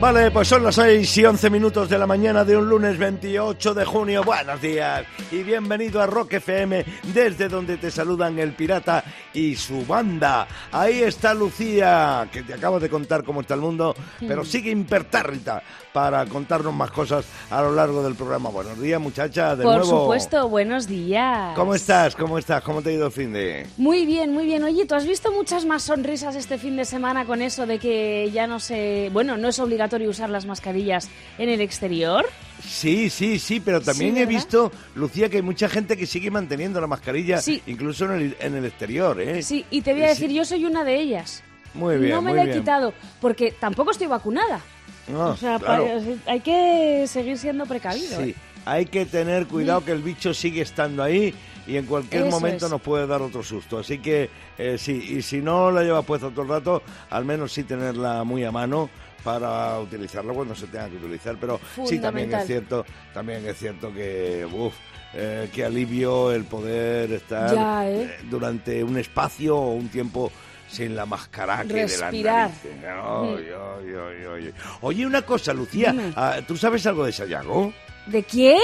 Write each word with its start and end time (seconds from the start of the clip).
Vale, 0.00 0.30
pues 0.30 0.48
son 0.48 0.64
las 0.64 0.76
6 0.76 1.18
y 1.18 1.24
11 1.26 1.50
minutos 1.50 1.90
de 1.90 1.98
la 1.98 2.06
mañana 2.06 2.42
de 2.42 2.56
un 2.56 2.66
lunes 2.66 2.96
28 2.96 3.74
de 3.74 3.84
junio. 3.84 4.24
Buenos 4.24 4.58
días 4.62 5.04
y 5.30 5.42
bienvenido 5.42 6.00
a 6.00 6.06
Rock 6.06 6.32
FM, 6.34 6.86
desde 7.12 7.50
donde 7.50 7.76
te 7.76 7.90
saludan 7.90 8.38
el 8.38 8.54
pirata 8.54 9.04
y 9.34 9.54
su 9.56 9.84
banda. 9.84 10.48
Ahí 10.72 11.02
está 11.02 11.34
Lucía, 11.34 12.26
que 12.32 12.42
te 12.42 12.54
acabo 12.54 12.80
de 12.80 12.88
contar 12.88 13.22
cómo 13.24 13.42
está 13.42 13.52
el 13.52 13.60
mundo, 13.60 13.94
pero 14.26 14.42
sigue 14.42 14.70
impertérrita 14.70 15.62
para 15.92 16.24
contarnos 16.24 16.72
más 16.72 16.90
cosas 16.92 17.26
a 17.50 17.60
lo 17.60 17.72
largo 17.72 18.02
del 18.02 18.14
programa. 18.14 18.48
Buenos 18.48 18.80
días, 18.80 18.98
muchacha, 18.98 19.54
de 19.54 19.64
Por 19.64 19.80
nuevo. 19.80 20.04
supuesto, 20.04 20.48
buenos 20.48 20.86
días. 20.86 21.54
¿Cómo 21.54 21.74
estás? 21.74 22.16
¿Cómo 22.16 22.38
estás? 22.38 22.62
¿Cómo 22.62 22.80
te 22.80 22.88
ha 22.88 22.92
ido 22.92 23.06
el 23.06 23.12
fin 23.12 23.34
de...? 23.34 23.66
Muy 23.76 24.06
bien, 24.06 24.32
muy 24.32 24.46
bien. 24.46 24.62
Oye, 24.64 24.86
¿tú 24.86 24.94
has 24.94 25.06
visto 25.06 25.30
muchas 25.30 25.66
más 25.66 25.82
sonrisas 25.82 26.36
este 26.36 26.56
fin 26.56 26.76
de 26.76 26.86
semana 26.86 27.26
con 27.26 27.42
eso 27.42 27.66
de 27.66 27.78
que 27.78 28.30
ya 28.32 28.46
no 28.46 28.60
se... 28.60 29.10
Bueno, 29.12 29.36
no 29.36 29.48
es 29.48 29.58
obligatorio 29.58 29.89
usar 30.08 30.30
las 30.30 30.46
mascarillas 30.46 31.08
en 31.38 31.48
el 31.48 31.60
exterior? 31.60 32.26
Sí, 32.66 33.10
sí, 33.10 33.38
sí, 33.38 33.60
pero 33.60 33.80
también 33.80 34.14
Sí, 34.14 34.20
he 34.22 34.26
visto, 34.26 34.70
Lucía, 34.94 35.28
que 35.28 35.36
hay 35.38 35.42
mucha 35.42 35.68
gente 35.68 35.96
que 35.96 36.06
sigue 36.06 36.30
manteniendo 36.30 36.80
la 36.80 36.86
mascarilla, 36.86 37.38
Sí. 37.40 37.62
incluso 37.66 38.04
en 38.06 38.10
el, 38.12 38.36
en 38.40 38.54
el 38.56 38.64
exterior, 38.64 39.20
¿eh? 39.20 39.42
Sí, 39.42 39.64
y 39.70 39.82
te 39.82 39.92
voy 39.92 40.02
a 40.02 40.14
Sí. 40.14 40.22
decir, 40.22 40.36
yo 40.36 40.44
soy 40.44 40.64
una 40.64 40.84
de 40.84 40.96
ellas. 41.00 41.42
Muy 41.74 41.96
bien, 41.98 42.10
no 42.10 42.22
me 42.22 42.30
muy 42.30 42.36
la 42.38 42.42
he 42.44 42.46
bien. 42.48 42.58
quitado, 42.60 42.92
porque 43.20 43.52
tampoco 43.52 43.90
estoy 43.92 44.06
vacunada. 44.08 44.60
No, 45.08 45.28
o 45.30 45.36
sea, 45.36 45.58
claro. 45.58 45.86
pa- 46.24 46.32
hay 46.32 46.40
que 46.40 47.04
seguir 47.06 47.38
siendo 47.38 47.64
precavido. 47.66 48.20
Sí, 48.22 48.30
¿eh? 48.30 48.34
hay 48.64 48.86
que 48.86 49.06
tener 49.06 49.46
cuidado 49.46 49.84
que 49.84 49.92
el 49.92 50.02
bicho 50.02 50.34
sigue 50.34 50.60
estando 50.62 51.02
ahí 51.02 51.34
y 51.66 51.76
en 51.76 51.86
cualquier 51.86 52.22
Eso 52.26 52.30
momento 52.30 52.66
es. 52.66 52.72
nos 52.72 52.80
puede 52.80 53.06
dar 53.06 53.22
otro 53.22 53.42
susto. 53.42 53.78
Así 53.78 53.98
que 53.98 54.28
eh, 54.58 54.76
sí, 54.78 54.92
y 55.18 55.22
si 55.22 55.38
no 55.38 55.70
la 55.70 55.82
llevas 55.82 56.04
puesta 56.04 56.28
todo 56.28 56.42
el 56.42 56.48
rato, 56.48 56.82
al 57.08 57.24
menos 57.24 57.52
sí 57.52 57.62
tenerla 57.64 58.22
muy 58.24 58.44
a 58.44 58.50
mano 58.52 58.90
para 59.22 59.78
utilizarla 59.80 60.32
cuando 60.32 60.54
se 60.54 60.66
tenga 60.66 60.88
que 60.88 60.96
utilizar. 60.96 61.36
Pero 61.40 61.60
sí, 61.86 61.98
también 61.98 62.32
es 62.34 62.46
cierto, 62.46 62.84
también 63.14 63.46
es 63.46 63.56
cierto 63.58 63.92
que, 63.92 64.46
uf, 64.50 64.74
eh, 65.14 65.48
qué 65.52 65.64
alivio 65.64 66.32
el 66.32 66.44
poder 66.44 67.12
estar 67.12 67.54
Ya, 67.54 67.88
¿eh? 67.88 68.16
durante 68.30 68.82
un 68.84 68.96
espacio 68.98 69.56
o 69.56 69.72
un 69.74 69.88
tiempo 69.88 70.30
sin 70.68 70.94
la 70.94 71.04
mascara 71.04 71.62
que 71.64 71.74
de 71.74 71.82
Respirar. 71.82 72.50
las 72.50 72.64
narices. 72.64 73.54
Ay, 73.56 74.44
ay. 74.46 74.54
Oye, 74.82 75.04
una 75.06 75.22
cosa, 75.22 75.52
Lucía, 75.52 75.90
Dime. 75.90 76.12
ah, 76.14 76.38
¿tú 76.46 76.56
sabes 76.56 76.86
algo 76.86 77.04
de 77.04 77.10
Sayago? 77.12 77.72
¿De 78.06 78.22
quién? 78.24 78.58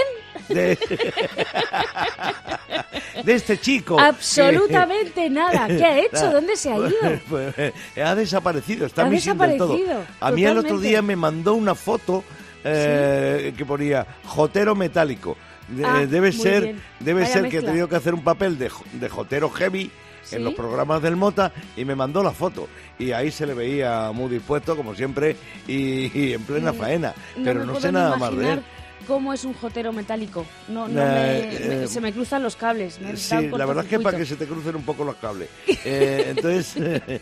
de, 0.49 0.77
de 3.25 3.35
este 3.35 3.59
chico. 3.59 3.99
Absolutamente 3.99 5.29
nada. 5.31 5.67
¿Qué 5.67 5.85
ha 5.85 5.99
hecho? 5.99 6.31
¿Dónde 6.33 6.57
se 6.57 6.73
ha 6.73 6.77
ido? 6.79 6.91
Pues, 7.29 7.55
eh, 7.59 7.73
ha 8.03 8.15
desaparecido, 8.15 8.87
está 8.87 9.03
Ha 9.03 9.09
del 9.11 9.23
todo. 9.23 9.75
desaparecido, 9.75 10.05
A 10.21 10.31
mí 10.33 10.45
el 10.45 10.59
otro 10.59 10.79
día 10.79 11.03
me 11.03 11.17
mandó 11.17 11.55
una 11.55 11.75
foto 11.75 12.25
eh, 12.65 13.53
que 13.57 13.65
ponía 13.65 14.07
jotero 14.25 14.75
metálico. 14.75 15.37
De- 15.69 15.85
Ah, 15.85 16.07
debe 16.07 16.33
ser, 16.33 16.63
bien. 16.63 16.83
debe 17.01 17.21
Vaya 17.23 17.33
ser 17.33 17.43
que 17.43 17.49
ha 17.49 17.51
mezcla. 17.53 17.69
tenido 17.71 17.89
que 17.89 17.97
hacer 17.97 18.15
un 18.15 18.23
papel 18.23 18.57
de, 18.59 18.71
de 18.93 19.09
jotero 19.09 19.51
heavy 19.51 19.91
¿Sí? 20.23 20.37
en 20.37 20.45
los 20.45 20.55
programas 20.55 21.03
del 21.03 21.17
Mota 21.17 21.53
y 21.77 21.85
me 21.85 21.95
mandó 21.97 22.23
la 22.23 22.31
foto. 22.33 22.69
Y 22.99 23.11
ahí 23.13 23.31
se 23.33 23.47
le 23.47 23.55
veía 23.55 24.11
muy 24.13 24.29
dispuesto, 24.31 24.77
como 24.77 24.95
siempre, 24.95 25.37
y, 25.67 26.11
y 26.19 26.33
en 26.35 26.43
plena 26.43 26.73
faena. 26.73 27.15
Pero 27.43 27.65
no 27.65 27.81
sé 27.81 27.91
nada 27.91 28.17
más 28.17 28.37
de 28.37 28.53
él. 28.53 28.63
¿Cómo 29.07 29.33
es 29.33 29.45
un 29.45 29.55
jotero 29.55 29.93
metálico? 29.93 30.45
No, 30.67 30.89
no 30.89 31.01
Eh, 31.01 31.59
me- 31.61 31.69
me- 31.69 31.85
eh, 31.85 31.87
se 31.87 32.01
me 32.01 32.13
cruzan 32.13 32.43
los 32.43 32.57
cables. 32.57 32.99
me 33.01 33.17
Sí, 33.17 33.49
la 33.51 33.65
verdad 33.65 33.85
es 33.85 33.91
que 33.91 34.01
para 34.01 34.19
que 34.19 34.27
se 34.27 34.35
te 34.35 34.47
crucen 34.47 34.75
un 34.75 34.83
poco 34.83 35.05
los 35.05 35.15
cables. 35.17 35.49
Eh, 35.85 36.25
entonces, 36.35 36.75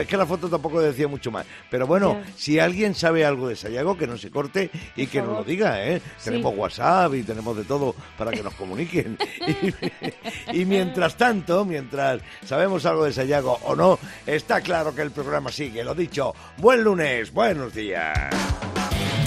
es 0.00 0.06
que 0.06 0.16
la 0.16 0.24
foto 0.24 0.48
tampoco 0.48 0.80
decía 0.80 1.06
mucho 1.06 1.30
más. 1.30 1.44
Pero 1.70 1.86
bueno, 1.86 2.18
si 2.34 2.58
alguien 2.58 2.94
sabe 2.94 3.26
algo 3.26 3.48
de 3.48 3.56
Sayago, 3.56 3.98
que 3.98 4.06
no 4.06 4.16
se 4.16 4.30
corte 4.30 4.70
y 4.96 5.02
Por 5.04 5.12
que 5.12 5.18
nos 5.18 5.26
lo 5.28 5.32
favor. 5.34 5.46
diga, 5.46 5.86
¿eh? 5.86 6.00
Sí. 6.16 6.24
Tenemos 6.30 6.54
WhatsApp 6.56 7.12
y 7.14 7.22
tenemos 7.22 7.54
de 7.58 7.64
todo 7.64 7.94
para 8.16 8.30
que 8.30 8.42
nos 8.42 8.54
comuniquen. 8.54 9.18
y, 10.52 10.60
y 10.60 10.64
mientras 10.64 11.14
tanto, 11.16 11.66
mientras 11.66 12.22
sabemos 12.46 12.86
algo 12.86 13.04
de 13.04 13.12
Sayago 13.12 13.58
o 13.64 13.76
no, 13.76 13.98
está 14.26 14.62
claro 14.62 14.94
que 14.94 15.02
el 15.02 15.10
programa 15.10 15.52
sigue. 15.52 15.84
Lo 15.84 15.94
dicho, 15.94 16.34
buen 16.56 16.82
lunes, 16.82 17.30
buenos 17.34 17.74
días. 17.74 18.30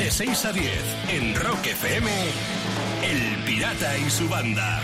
De 0.01 0.09
6 0.09 0.45
a 0.45 0.51
10, 0.51 0.66
en 1.09 1.35
Rock 1.35 1.67
FM, 1.67 2.09
El 3.03 3.44
Pirata 3.45 3.95
y 4.00 4.09
su 4.09 4.28
banda. 4.28 4.81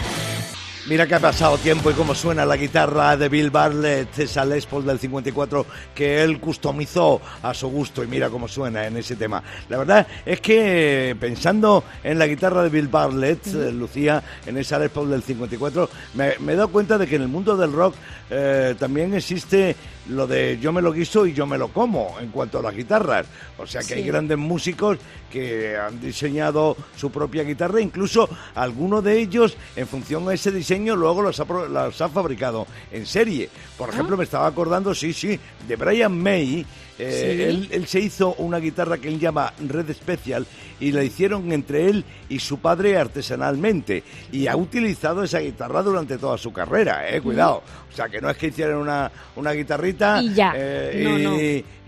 Mira 0.88 1.08
que 1.08 1.16
ha 1.16 1.20
pasado 1.20 1.58
tiempo 1.58 1.90
y 1.90 1.96
cómo 1.96 2.14
suena 2.14 2.46
la 2.46 2.56
guitarra 2.56 3.18
de 3.18 3.28
Bill 3.28 3.50
Bartlett, 3.50 4.20
esa 4.20 4.46
Les 4.46 4.68
Paul 4.68 4.86
del 4.86 5.00
54 5.00 5.66
que 5.96 6.22
él 6.24 6.40
customizó 6.40 7.20
a 7.42 7.56
su 7.56 7.68
gusto 7.68 8.04
y 8.04 8.08
mira 8.08 8.30
cómo 8.30 8.48
suena 8.48 8.86
en 8.86 8.96
ese 8.96 9.16
tema. 9.16 9.42
La 9.70 9.80
verdad 9.80 10.06
es 10.24 10.40
que 10.40 11.18
pensando 11.20 11.84
en 12.04 12.20
la 12.20 12.28
guitarra 12.28 12.62
de 12.62 12.70
Bill 12.70 12.88
Bartlett, 12.88 13.48
eh, 13.48 13.72
Lucía, 13.72 14.22
en 14.46 14.56
esa 14.60 14.78
Les 14.78 14.92
Paul 14.92 15.10
del 15.10 15.24
54, 15.24 15.90
me, 16.14 16.36
me 16.42 16.54
he 16.54 16.56
dado 16.56 16.68
cuenta 16.68 17.00
de 17.00 17.08
que 17.08 17.16
en 17.16 17.24
el 17.24 17.28
mundo 17.28 17.58
del 17.58 17.74
rock 17.74 17.96
eh, 18.30 18.76
también 18.78 19.16
existe 19.16 19.76
lo 20.10 20.28
de 20.28 20.58
yo 20.60 20.72
me 20.72 20.82
lo 20.82 20.92
guiso 20.92 21.26
y 21.26 21.34
yo 21.34 21.46
me 21.46 21.58
lo 21.58 21.70
como 21.70 22.18
en 22.20 22.30
cuanto 22.30 22.60
a 22.60 22.62
las 22.62 22.76
guitarras. 22.76 23.26
O 23.58 23.66
sea 23.66 23.82
que 23.82 23.96
hay 23.96 24.04
grandes 24.04 24.38
músicos 24.38 24.98
que 25.32 25.78
han 25.78 26.00
diseñado 26.00 26.78
su 26.96 27.12
propia 27.12 27.44
guitarra, 27.44 27.82
incluso 27.82 28.30
algunos 28.56 29.04
de 29.04 29.20
ellos, 29.20 29.58
en 29.76 29.88
función 29.88 30.28
a 30.30 30.34
ese 30.34 30.52
diseño, 30.52 30.96
luego 30.96 31.22
los 31.22 31.40
ha, 31.40 31.44
ha 31.44 32.10
fabricado 32.10 32.68
en 32.92 33.06
serie. 33.06 33.50
Por 33.78 33.90
ejemplo, 33.90 34.18
me 34.18 34.24
estaba 34.24 34.48
acordando, 34.48 34.94
sí, 34.94 35.14
sí, 35.14 35.40
de 35.68 35.76
Brian 35.76 36.18
May. 36.18 36.66
Eh, 37.00 37.12
Sí. 37.38 37.44
él, 37.44 37.68
él 37.72 37.88
se 37.88 38.00
hizo 38.00 38.34
una 38.36 38.58
guitarra 38.60 38.98
que 38.98 39.08
él 39.08 39.20
llama 39.20 39.54
Red 39.68 39.94
Special 39.94 40.46
y 40.80 40.92
la 40.92 41.04
hicieron 41.04 41.52
entre 41.52 41.90
él 41.90 42.04
y 42.30 42.40
su 42.40 42.60
padre 42.60 42.98
artesanalmente. 42.98 44.04
Y 44.32 44.48
ha 44.48 44.56
utilizado 44.56 45.24
esa 45.24 45.40
guitarra 45.40 45.82
durante 45.84 46.18
toda 46.18 46.38
su 46.38 46.52
carrera, 46.52 47.10
eh, 47.10 47.22
cuidado. 47.22 47.62
O 47.92 47.96
sea, 47.98 48.10
que 48.10 48.22
no 48.22 48.30
es 48.30 48.38
que 48.38 48.48
hicieran 48.48 48.78
una, 48.78 49.12
una 49.36 49.52
guitarrita 49.54 50.22
Y 50.22 50.34
ya. 50.36 50.54
eh, 50.56 51.02
No, 51.04 51.18
y, 51.20 51.24
no. 51.24 51.38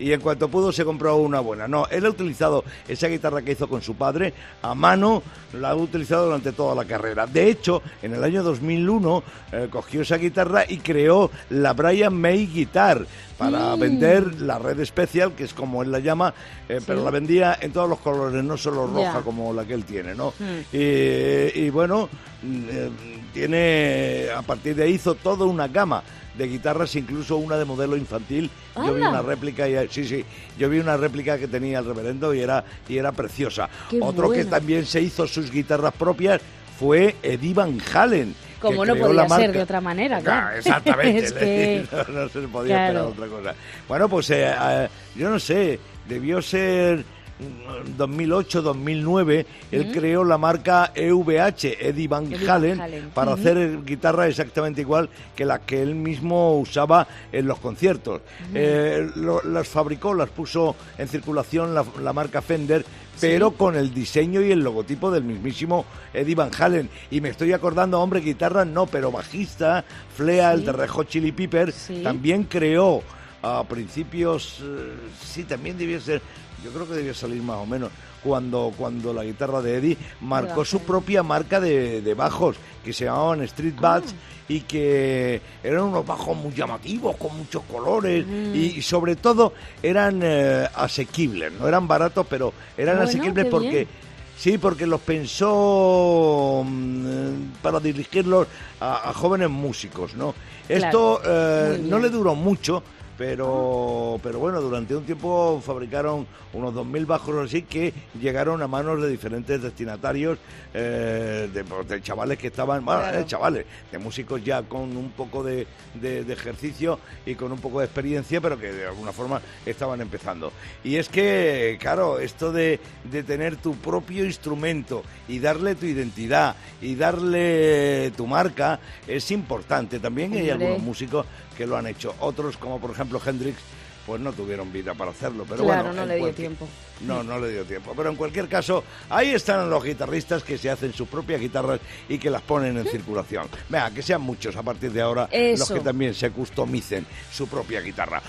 y 0.06 0.12
en 0.12 0.20
cuanto 0.20 0.48
pudo 0.48 0.72
se 0.72 0.84
compró 0.84 1.16
una 1.16 1.38
buena. 1.40 1.68
No, 1.68 1.86
él 1.88 2.04
ha 2.06 2.10
utilizado 2.10 2.64
esa 2.88 3.06
guitarra 3.06 3.42
que 3.42 3.52
hizo 3.52 3.68
con 3.68 3.80
su 3.80 3.94
padre 3.94 4.34
a 4.62 4.74
mano, 4.74 5.22
la 5.52 5.70
ha 5.70 5.74
utilizado 5.76 6.24
durante 6.26 6.50
toda 6.52 6.74
la 6.74 6.84
carrera. 6.84 7.26
De 7.26 7.48
hecho, 7.48 7.82
en 8.02 8.14
el 8.14 8.24
año 8.24 8.42
2001 8.42 9.22
eh, 9.52 9.68
cogió 9.70 10.02
esa 10.02 10.16
guitarra 10.16 10.64
y 10.68 10.78
creó 10.78 11.30
la 11.50 11.72
Brian 11.74 12.14
May 12.14 12.46
Guitar 12.46 13.06
para 13.38 13.76
Mm. 13.76 13.80
vender 13.80 14.40
la 14.42 14.58
red 14.58 14.80
especial, 15.00 15.32
que 15.32 15.44
es 15.44 15.54
como 15.54 15.82
él 15.82 15.90
la 15.90 15.98
llama, 15.98 16.34
eh, 16.68 16.80
pero 16.86 17.04
la 17.04 17.10
vendía 17.10 17.58
en 17.60 17.72
todos 17.72 17.88
los 17.88 17.98
colores, 18.00 18.42
no 18.44 18.56
solo 18.56 18.86
roja 18.86 19.22
como 19.22 19.52
la 19.52 19.64
que 19.64 19.74
él 19.74 19.84
tiene, 19.84 20.14
¿no? 20.14 20.34
Mm. 20.38 20.76
Y, 20.76 21.60
y 21.60 21.70
bueno, 21.70 22.08
mm, 22.42 22.62
eh, 22.70 22.90
tiene, 23.32 24.26
a 24.34 24.42
partir 24.42 24.74
de 24.76 24.84
ahí 24.84 24.92
hizo 24.92 25.14
toda 25.14 25.44
una 25.46 25.68
gama 25.68 26.02
de 26.36 26.46
guitarras, 26.46 26.94
incluso 26.96 27.36
una 27.36 27.56
de 27.56 27.64
modelo 27.64 27.96
infantil. 27.96 28.50
Yo 28.76 28.94
vi 28.94 29.02
¡Hala! 29.02 29.10
una 29.10 29.22
réplica, 29.22 29.68
y, 29.68 29.88
sí, 29.88 30.04
sí, 30.04 30.24
yo 30.58 30.68
vi 30.68 30.78
una 30.78 30.96
réplica 30.96 31.38
que 31.38 31.48
tenía 31.48 31.80
el 31.80 31.84
reverendo 31.84 32.32
y 32.34 32.40
era, 32.40 32.64
y 32.88 32.96
era 32.96 33.12
preciosa. 33.12 33.68
¡Qué 33.88 33.98
Otro 34.00 34.30
que 34.30 34.44
también 34.44 34.86
se 34.86 35.00
hizo 35.00 35.26
sus 35.26 35.50
guitarras 35.50 35.92
propias 35.94 36.40
fue 36.78 37.16
Eddie 37.22 37.54
Van 37.54 37.78
Halen. 37.92 38.34
Como 38.60 38.84
no 38.84 38.94
podía 38.96 39.28
ser 39.28 39.52
de 39.52 39.62
otra 39.62 39.80
manera, 39.80 40.20
claro. 40.20 40.56
exactamente. 40.58 41.24
Es 41.24 41.32
que- 41.32 41.86
no, 41.90 42.22
no 42.22 42.28
se 42.28 42.40
podía 42.48 42.74
Claro. 42.74 43.08
esperar 43.10 43.28
otra 43.28 43.38
cosa. 43.52 43.54
Bueno, 43.88 44.08
pues 44.08 44.30
eh, 44.30 44.52
eh, 44.60 44.88
yo 45.16 45.30
no 45.30 45.38
sé, 45.40 45.78
debió 46.08 46.40
ser 46.42 47.04
mm, 47.40 47.96
2008, 47.96 48.62
2009, 48.62 49.46
él 49.72 49.90
creó 49.92 50.24
la 50.24 50.38
marca 50.38 50.92
EVH, 50.94 51.76
Eddie 51.88 52.08
Van 52.08 52.28
Halen, 52.48 53.10
para 53.14 53.32
hacer 53.34 53.82
guitarras 53.84 54.28
exactamente 54.28 54.80
igual 54.82 55.08
que 55.34 55.44
la 55.44 55.58
que 55.60 55.82
él 55.82 55.94
mismo 55.94 56.58
usaba 56.58 57.06
en 57.32 57.46
los 57.46 57.58
conciertos. 57.58 58.20
Eh, 58.54 59.08
lo- 59.16 59.42
las 59.42 59.68
fabricó, 59.68 60.14
las 60.14 60.28
puso 60.30 60.76
en 60.98 61.08
circulación 61.08 61.74
la, 61.74 61.84
la 62.02 62.12
marca 62.12 62.42
Fender, 62.42 62.84
pero 63.20 63.50
con 63.52 63.76
el 63.76 63.92
diseño 63.92 64.40
y 64.40 64.50
el 64.50 64.60
logotipo 64.60 65.10
del 65.10 65.24
mismísimo 65.24 65.84
Eddie 66.14 66.34
Van 66.34 66.50
Halen. 66.58 66.88
Y 67.10 67.20
me 67.20 67.28
estoy 67.28 67.52
acordando, 67.52 68.00
hombre, 68.00 68.20
guitarra 68.20 68.64
no, 68.64 68.86
pero 68.86 69.12
bajista, 69.12 69.84
Flea, 70.16 70.52
el 70.52 70.60
Sí. 70.60 70.66
de 70.66 70.72
Red 70.72 70.88
Hot 70.88 71.08
Chili 71.08 71.32
Pepper, 71.32 71.70
Sí. 71.72 72.00
también 72.02 72.44
creó 72.44 73.02
a 73.42 73.64
principios, 73.64 74.60
eh, 74.62 74.92
sí, 75.22 75.44
también 75.44 75.76
debió 75.78 76.00
ser, 76.00 76.20
yo 76.64 76.70
creo 76.70 76.86
que 76.88 76.94
debió 76.94 77.14
salir 77.14 77.42
más 77.42 77.56
o 77.56 77.66
menos, 77.66 77.90
cuando, 78.22 78.72
cuando 78.76 79.12
la 79.12 79.24
guitarra 79.24 79.62
de 79.62 79.76
Eddie 79.76 79.96
marcó 80.20 80.64
su 80.64 80.80
propia 80.80 81.22
marca 81.22 81.60
de, 81.60 82.02
de 82.02 82.14
bajos, 82.14 82.56
que 82.84 82.92
se 82.92 83.04
llamaban 83.06 83.42
Street 83.42 83.74
Bats, 83.80 84.14
y 84.48 84.60
que 84.62 85.40
eran 85.62 85.84
unos 85.84 86.04
bajos 86.06 86.36
muy 86.36 86.52
llamativos, 86.52 87.16
con 87.16 87.36
muchos 87.36 87.62
colores, 87.64 88.26
y, 88.26 88.74
y 88.76 88.82
sobre 88.82 89.16
todo 89.16 89.54
eran 89.82 90.20
eh, 90.22 90.66
asequibles, 90.74 91.52
no 91.52 91.66
eran 91.68 91.86
baratos, 91.88 92.26
pero 92.28 92.52
eran 92.76 92.96
Bueno, 92.96 93.08
asequibles 93.10 93.46
porque... 93.46 93.70
bien. 93.70 93.88
Sí, 94.36 94.56
porque 94.56 94.86
los 94.86 95.02
pensó 95.02 96.64
mm, 96.66 97.60
para 97.60 97.78
dirigirlos 97.78 98.46
a, 98.80 99.10
a 99.10 99.12
jóvenes 99.12 99.50
músicos, 99.50 100.14
¿no? 100.14 100.34
Esto 100.66 101.20
eh, 101.22 101.78
no 101.84 101.98
le 101.98 102.08
duró 102.08 102.34
mucho, 102.34 102.82
pero, 103.24 104.18
pero 104.22 104.38
bueno, 104.38 104.62
durante 104.62 104.96
un 104.96 105.04
tiempo 105.04 105.60
fabricaron 105.62 106.26
unos 106.54 106.72
2.000 106.72 107.04
bajos 107.04 107.36
así 107.46 107.60
que 107.62 107.92
llegaron 108.18 108.62
a 108.62 108.66
manos 108.66 109.02
de 109.02 109.10
diferentes 109.10 109.60
destinatarios, 109.60 110.38
eh, 110.72 111.50
de, 111.52 111.62
pues, 111.64 111.86
de 111.86 112.00
chavales 112.00 112.38
que 112.38 112.46
estaban, 112.46 112.82
bueno, 112.82 113.02
Claro. 113.02 113.18
eh, 113.18 113.26
chavales, 113.26 113.66
de 113.92 113.98
músicos 113.98 114.42
ya 114.42 114.62
con 114.62 114.96
un 114.96 115.10
poco 115.10 115.44
de, 115.44 115.66
de- 116.00 116.24
de 116.24 116.32
ejercicio 116.32 116.98
y 117.26 117.34
con 117.34 117.52
un 117.52 117.58
poco 117.58 117.80
de 117.80 117.84
experiencia, 117.84 118.40
pero 118.40 118.58
que 118.58 118.72
de 118.72 118.86
alguna 118.86 119.12
forma 119.12 119.42
estaban 119.66 120.00
empezando. 120.00 120.50
Y 120.82 120.96
es 120.96 121.10
que, 121.10 121.76
claro, 121.78 122.18
esto 122.20 122.52
de, 122.52 122.80
de 123.04 123.22
tener 123.22 123.56
tu 123.56 123.74
propio 123.76 124.24
instrumento 124.24 125.02
y 125.28 125.40
darle 125.40 125.74
tu 125.74 125.84
identidad 125.84 126.56
y 126.80 126.94
darle 126.94 128.12
tu 128.16 128.26
marca 128.26 128.80
es 129.06 129.30
importante. 129.30 129.98
También 130.00 130.32
hay 130.32 130.48
algunos 130.48 130.80
músicos 130.80 131.26
que 131.60 131.66
lo 131.66 131.76
han 131.76 131.86
hecho. 131.86 132.14
Otros, 132.20 132.56
como 132.56 132.80
por 132.80 132.90
ejemplo 132.92 133.20
Hendrix, 133.24 133.58
pues 134.06 134.18
no 134.18 134.32
tuvieron 134.32 134.72
vida 134.72 134.94
para 134.94 135.10
hacerlo. 135.10 135.44
Pero 135.46 135.62
Claro, 135.64 135.88
bueno, 135.88 136.00
no 136.00 136.06
le 136.06 136.14
dio 136.14 136.22
cualquier- 136.24 136.46
tiempo. 136.56 136.68
No, 137.02 137.22
no 137.22 137.38
le 137.38 137.50
dio 137.52 137.64
tiempo. 137.66 137.92
Pero 137.94 138.08
en 138.08 138.16
cualquier 138.16 138.48
caso, 138.48 138.82
ahí 139.10 139.28
están 139.34 139.68
los 139.68 139.84
guitarristas 139.84 140.42
que 140.42 140.56
se 140.56 140.70
hacen 140.70 140.94
sus 140.94 141.06
propias 141.06 141.38
guitarras 141.38 141.78
y 142.08 142.16
que 142.18 142.30
las 142.30 142.40
ponen 142.40 142.78
en 142.78 142.86
circulación. 142.86 143.46
Vea, 143.68 143.90
que 143.90 144.00
sean 144.00 144.22
muchos 144.22 144.56
a 144.56 144.62
partir 144.62 144.90
de 144.90 145.02
ahora 145.02 145.28
los 145.58 145.70
que 145.70 145.80
también 145.80 146.14
se 146.14 146.30
customicen 146.30 147.06
su 147.30 147.46
propia 147.46 147.82
guitarra. 147.82 148.22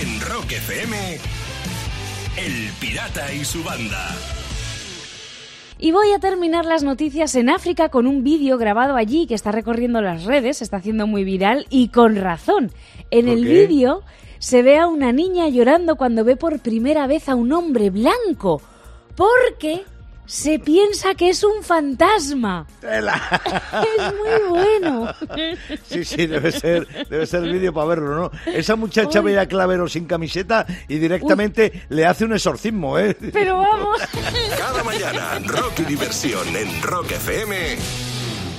En 0.00 0.20
Rock 0.22 0.50
FM, 0.50 1.18
El 2.36 2.72
Pirata 2.80 3.32
y 3.32 3.44
su 3.44 3.62
banda. 3.62 4.08
Y 5.84 5.90
voy 5.90 6.12
a 6.12 6.20
terminar 6.20 6.64
las 6.64 6.84
noticias 6.84 7.34
en 7.34 7.50
África 7.50 7.88
con 7.88 8.06
un 8.06 8.22
vídeo 8.22 8.56
grabado 8.56 8.94
allí 8.94 9.26
que 9.26 9.34
está 9.34 9.50
recorriendo 9.50 10.00
las 10.00 10.26
redes, 10.26 10.58
se 10.58 10.64
está 10.64 10.76
haciendo 10.76 11.08
muy 11.08 11.24
viral 11.24 11.66
y 11.70 11.88
con 11.88 12.14
razón. 12.14 12.70
En 13.10 13.24
¿Por 13.24 13.34
el 13.34 13.44
vídeo 13.44 14.02
se 14.38 14.62
ve 14.62 14.78
a 14.78 14.86
una 14.86 15.10
niña 15.10 15.48
llorando 15.48 15.96
cuando 15.96 16.22
ve 16.22 16.36
por 16.36 16.60
primera 16.60 17.08
vez 17.08 17.28
a 17.28 17.34
un 17.34 17.52
hombre 17.52 17.90
blanco, 17.90 18.62
porque 19.16 19.82
se 20.26 20.58
piensa 20.58 21.14
que 21.14 21.30
es 21.30 21.42
un 21.44 21.62
fantasma. 21.62 22.66
Tela. 22.80 23.20
Es 23.98 24.14
muy 24.14 24.48
bueno. 24.48 25.14
Sí, 25.88 26.04
sí, 26.04 26.26
debe 26.26 26.52
ser, 26.52 26.86
debe 27.08 27.26
ser 27.26 27.44
el 27.44 27.52
vídeo 27.52 27.72
para 27.72 27.86
verlo, 27.86 28.16
¿no? 28.16 28.30
Esa 28.46 28.76
muchacha 28.76 29.20
Uy. 29.20 29.32
ve 29.32 29.38
a 29.38 29.46
Clavero 29.46 29.88
sin 29.88 30.06
camiseta 30.06 30.66
y 30.88 30.98
directamente 30.98 31.84
le 31.88 32.06
hace 32.06 32.24
un 32.24 32.32
exorcismo, 32.32 32.98
¿eh? 32.98 33.16
Pero 33.32 33.58
vamos. 33.58 34.00
Cada 34.56 34.82
mañana, 34.84 35.38
rock 35.46 35.80
y 35.80 35.84
diversión 35.84 36.56
en 36.56 36.82
Rock 36.82 37.12
FM 37.12 37.76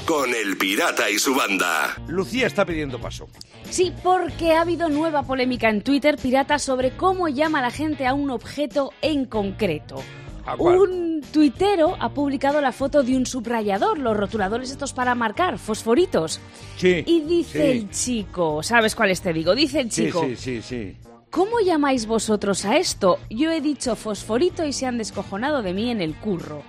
con 0.06 0.34
El 0.34 0.58
Pirata 0.58 1.10
y 1.10 1.18
su 1.18 1.34
banda. 1.34 1.96
Lucía 2.08 2.48
está 2.48 2.66
pidiendo 2.66 3.00
paso. 3.00 3.28
Sí, 3.70 3.94
porque 4.04 4.54
ha 4.54 4.62
habido 4.62 4.90
nueva 4.90 5.24
polémica 5.24 5.70
en 5.70 5.82
Twitter 5.82 6.18
pirata 6.22 6.60
sobre 6.60 6.92
cómo 6.92 7.30
llama 7.30 7.62
la 7.62 7.72
gente 7.72 8.06
a 8.06 8.14
un 8.14 8.30
objeto 8.30 8.92
en 9.02 9.26
concreto. 9.26 10.04
¿A 10.46 10.58
cuál? 10.58 10.78
Un 10.80 11.22
tuitero 11.32 11.96
ha 12.00 12.10
publicado 12.10 12.60
la 12.62 12.72
foto 12.72 13.04
de 13.04 13.16
un 13.16 13.26
subrayador, 13.26 13.98
los 13.98 14.16
rotuladores 14.16 14.72
estos 14.72 14.94
para 14.94 15.16
marcar, 15.16 15.58
fosforitos. 15.58 16.40
Sí. 16.78 17.04
Y 17.06 17.22
dice 17.22 17.62
sí. 17.62 17.78
el 17.78 17.90
chico, 17.92 18.62
¿sabes 18.64 18.96
cuáles 18.96 19.22
te 19.22 19.32
digo? 19.32 19.56
Dice 19.56 19.80
el 19.82 19.90
chico, 19.90 20.26
sí, 20.26 20.36
sí, 20.36 20.62
sí. 20.62 20.98
¿cómo 21.34 21.60
llamáis 21.62 22.06
vosotros 22.06 22.64
a 22.64 22.78
esto? 22.78 23.18
Yo 23.28 23.52
he 23.52 23.60
dicho 23.60 23.96
fosforito 23.96 24.64
y 24.66 24.72
se 24.72 24.86
han 24.86 25.00
descojonado 25.00 25.64
de 25.64 25.74
mí 25.74 25.90
en 25.90 26.00
el 26.00 26.16
curro. 26.16 26.62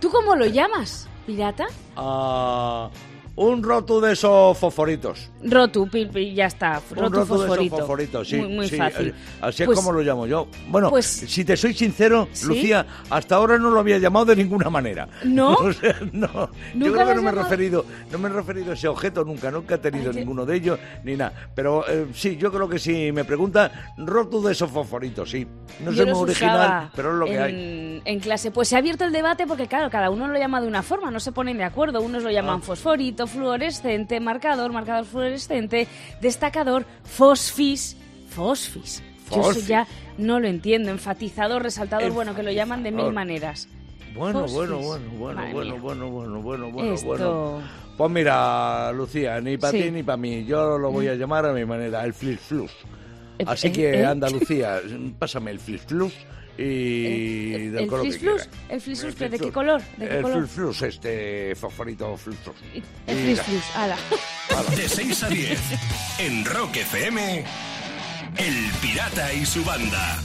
¿Tú 0.00 0.10
cómo 0.10 0.34
lo 0.34 0.46
llamas, 0.46 1.08
pirata? 1.26 1.66
Ah, 1.96 2.90
un 3.42 3.62
roto 3.62 4.00
de 4.00 4.12
esos 4.12 4.56
fosforitos. 4.58 5.30
Rotu, 5.42 5.88
pi- 5.88 6.34
ya 6.34 6.44
está. 6.46 6.80
Un 6.90 6.96
Rotu 6.96 7.02
roto 7.02 7.16
de 7.18 7.22
esos 7.24 7.38
fosforito. 7.46 7.76
fosforitos, 7.78 8.28
sí. 8.28 8.36
Muy, 8.36 8.48
muy 8.48 8.68
sí, 8.68 8.76
fácil. 8.76 9.08
eh, 9.08 9.14
Así 9.40 9.64
Pues- 9.64 9.78
es 9.78 9.84
como 9.84 9.96
lo 9.96 10.02
llamo 10.02 10.26
yo. 10.26 10.46
Bueno, 10.68 10.90
pues- 10.90 11.06
si 11.06 11.42
te 11.44 11.56
soy 11.56 11.72
sincero, 11.72 12.28
¿Sí? 12.32 12.46
Lucía, 12.46 12.84
hasta 13.08 13.36
ahora 13.36 13.56
no 13.56 13.70
lo 13.70 13.80
había 13.80 13.96
llamado 13.98 14.26
de 14.26 14.36
ninguna 14.36 14.68
manera. 14.68 15.08
¿No? 15.24 15.54
O 15.70 15.72
sea, 15.72 15.96
no. 16.12 16.28
Yo 16.28 16.48
¿Nunca 16.74 16.92
creo 17.04 17.08
que 17.08 17.14
no 17.14 17.22
me 17.22 17.30
he 17.30 17.32
referido, 17.32 17.84
no 18.12 18.18
me 18.18 18.28
he 18.28 18.32
referido 18.32 18.72
a 18.72 18.74
ese 18.74 18.88
objeto 18.88 19.24
nunca, 19.24 19.50
nunca 19.50 19.76
he 19.76 19.78
tenido 19.78 20.10
Ay, 20.10 20.16
ninguno 20.18 20.44
de 20.44 20.56
ellos 20.56 20.78
ni 21.04 21.16
nada. 21.16 21.32
Pero 21.54 21.88
eh, 21.88 22.08
sí, 22.14 22.36
yo 22.36 22.52
creo 22.52 22.68
que 22.68 22.78
si 22.78 23.10
me 23.12 23.24
pregunta, 23.24 23.92
roto 23.96 24.42
de 24.42 24.52
esos 24.52 24.70
fosforitos, 24.70 25.30
sí. 25.30 25.46
No 25.82 25.92
soy 25.92 26.04
muy 26.06 26.20
original, 26.24 26.90
pero 26.94 27.12
es 27.12 27.16
lo 27.16 27.24
que 27.24 27.34
en, 27.36 27.42
hay. 27.42 28.02
En 28.04 28.20
clase. 28.20 28.50
Pues 28.50 28.68
se 28.68 28.76
ha 28.76 28.78
abierto 28.80 29.04
el 29.04 29.12
debate 29.12 29.46
porque, 29.46 29.66
claro, 29.66 29.88
cada 29.90 30.10
uno 30.10 30.28
lo 30.28 30.38
llama 30.38 30.60
de 30.60 30.66
una 30.68 30.82
forma, 30.82 31.10
no 31.10 31.20
se 31.20 31.32
ponen 31.32 31.56
de 31.56 31.64
acuerdo. 31.64 32.02
Unos 32.02 32.22
lo 32.22 32.30
llaman 32.30 32.58
Ah. 32.60 32.62
fosforito, 32.66 33.26
fluorescente, 33.30 34.20
marcador, 34.20 34.72
marcador 34.72 35.04
fluorescente, 35.06 35.86
destacador, 36.20 36.84
fosfis. 37.04 37.96
Fosfis. 38.28 39.02
Yo 39.34 39.50
eso 39.50 39.60
ya 39.60 39.86
no 40.18 40.40
lo 40.40 40.48
entiendo. 40.48 40.90
Enfatizador, 40.90 41.62
resaltador, 41.62 42.10
bueno, 42.12 42.34
que 42.34 42.42
lo 42.42 42.50
llaman 42.52 42.82
de 42.82 42.90
mil 42.90 43.12
maneras. 43.12 43.68
Bueno, 44.14 44.46
bueno, 44.48 44.78
bueno, 44.78 45.08
bueno, 45.18 45.42
bueno, 45.52 45.78
bueno, 45.78 46.10
bueno, 46.10 46.42
bueno, 46.42 46.70
bueno, 46.72 46.94
Esto- 46.94 47.06
bueno. 47.06 47.60
Pues 47.96 48.10
mira, 48.10 48.90
Lucía, 48.92 49.40
ni 49.40 49.56
para 49.58 49.72
Sí. 49.72 49.82
ti 49.82 49.90
ni 49.90 50.02
para 50.02 50.16
mí. 50.16 50.44
Yo 50.46 50.78
lo 50.78 50.90
voy 50.90 51.06
a 51.08 51.14
llamar 51.14 51.44
a 51.46 51.52
mi 51.52 51.64
manera, 51.64 52.04
el 52.04 52.14
flip 52.14 52.38
flus. 52.38 52.70
Eh, 53.38 53.44
Así 53.46 53.68
eh, 53.68 53.72
que, 53.72 54.00
eh. 54.00 54.04
Andalucía, 54.06 54.80
pásame 55.18 55.50
el 55.50 55.60
flip 55.60 55.80
flus 55.86 56.12
y 56.62 57.54
Eh, 57.54 57.70
del 57.70 57.78
el 57.84 57.86
color 57.88 58.04
que 58.04 58.10
flis 58.10 58.20
flus, 58.20 58.42
quieras. 58.42 58.48
el 58.68 58.80
flis 58.80 59.00
flus, 59.00 59.12
El 59.12 59.18
¿pero 59.18 59.30
¿de 59.30 59.36
qué 59.38 59.42
flus. 59.44 59.52
color? 59.54 59.82
¿De 59.96 60.08
qué 60.08 60.16
el 60.16 60.22
color? 60.22 60.38
flip 60.38 60.50
flus, 60.50 60.82
este 60.82 61.54
fosforito 61.56 62.16
flip 62.16 62.36
flus. 62.42 62.56
El 63.06 63.18
Y 63.18 63.22
flis 63.22 63.42
flus, 63.42 63.64
ala. 63.76 63.96
De 64.76 64.88
6 64.88 65.22
a 65.22 65.28
10 65.28 65.60
en 66.18 66.44
Rock 66.44 66.76
FM, 66.76 67.44
El 68.36 68.54
Pirata 68.82 69.32
y 69.32 69.46
su 69.46 69.64
banda. 69.64 70.18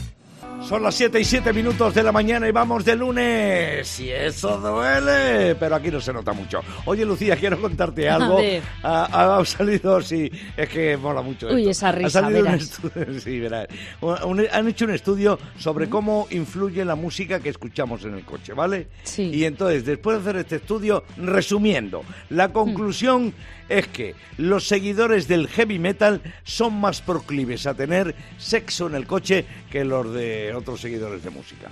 Son 0.62 0.82
las 0.82 0.96
7 0.96 1.20
y 1.20 1.24
7 1.26 1.54
minutos 1.54 1.94
de 1.94 2.02
la 2.02 2.12
mañana 2.12 2.48
y 2.48 2.52
vamos 2.52 2.84
de 2.84 2.96
lunes. 2.96 4.00
Y 4.00 4.10
eso 4.10 4.58
duele, 4.58 5.54
pero 5.56 5.76
aquí 5.76 5.92
no 5.92 6.02
se 6.02 6.12
nota 6.12 6.34
mucho. 6.34 6.60
Oye, 6.86 7.06
Lucía, 7.06 7.36
quiero 7.36 7.62
contarte 7.62 8.10
algo. 8.10 8.40
Ha, 8.82 9.38
ha 9.38 9.46
salido, 9.46 10.02
sí, 10.02 10.32
es 10.58 10.68
que 10.68 10.98
mola 10.98 11.22
mucho. 11.22 11.50
Uy, 11.50 11.62
esto. 11.62 11.70
esa 11.72 11.92
risa, 11.92 12.08
Ha 12.20 12.22
salido 12.24 12.40
un 12.40 12.46
verás. 12.46 12.62
estudio, 12.64 13.20
sí, 13.24 13.40
verás. 13.40 13.68
Un- 14.02 14.48
han 14.52 14.68
hecho 14.68 14.86
un 14.86 14.92
estudio 14.92 15.38
sobre 15.60 15.88
cómo 15.88 16.28
influye 16.32 16.84
la 16.84 16.96
música 16.96 17.40
que 17.40 17.50
escuchamos 17.50 18.04
en 18.06 18.16
el 18.16 18.26
coche, 18.26 18.54
¿vale? 18.54 18.88
Sí. 19.04 19.30
Y 19.32 19.44
entonces, 19.46 19.86
después 19.86 20.18
de 20.18 20.22
hacer 20.30 20.40
este 20.42 20.56
estudio, 20.56 21.04
resumiendo, 21.18 22.02
la 22.32 22.52
conclusión 22.52 23.36
es 23.70 23.88
que 23.88 24.16
los 24.38 24.68
seguidores 24.68 25.28
del 25.28 25.48
heavy 25.48 25.80
metal 25.80 26.22
son 26.44 26.80
más 26.80 27.02
proclives 27.02 27.66
a 27.68 27.74
tener 27.74 28.16
sexo 28.38 28.88
en 28.88 28.96
el 28.96 29.08
coche 29.08 29.46
que 29.72 29.84
los 29.84 30.14
de 30.14 30.54
otros 30.54 30.82
seguidores 30.82 31.24
de 31.24 31.30
música. 31.32 31.70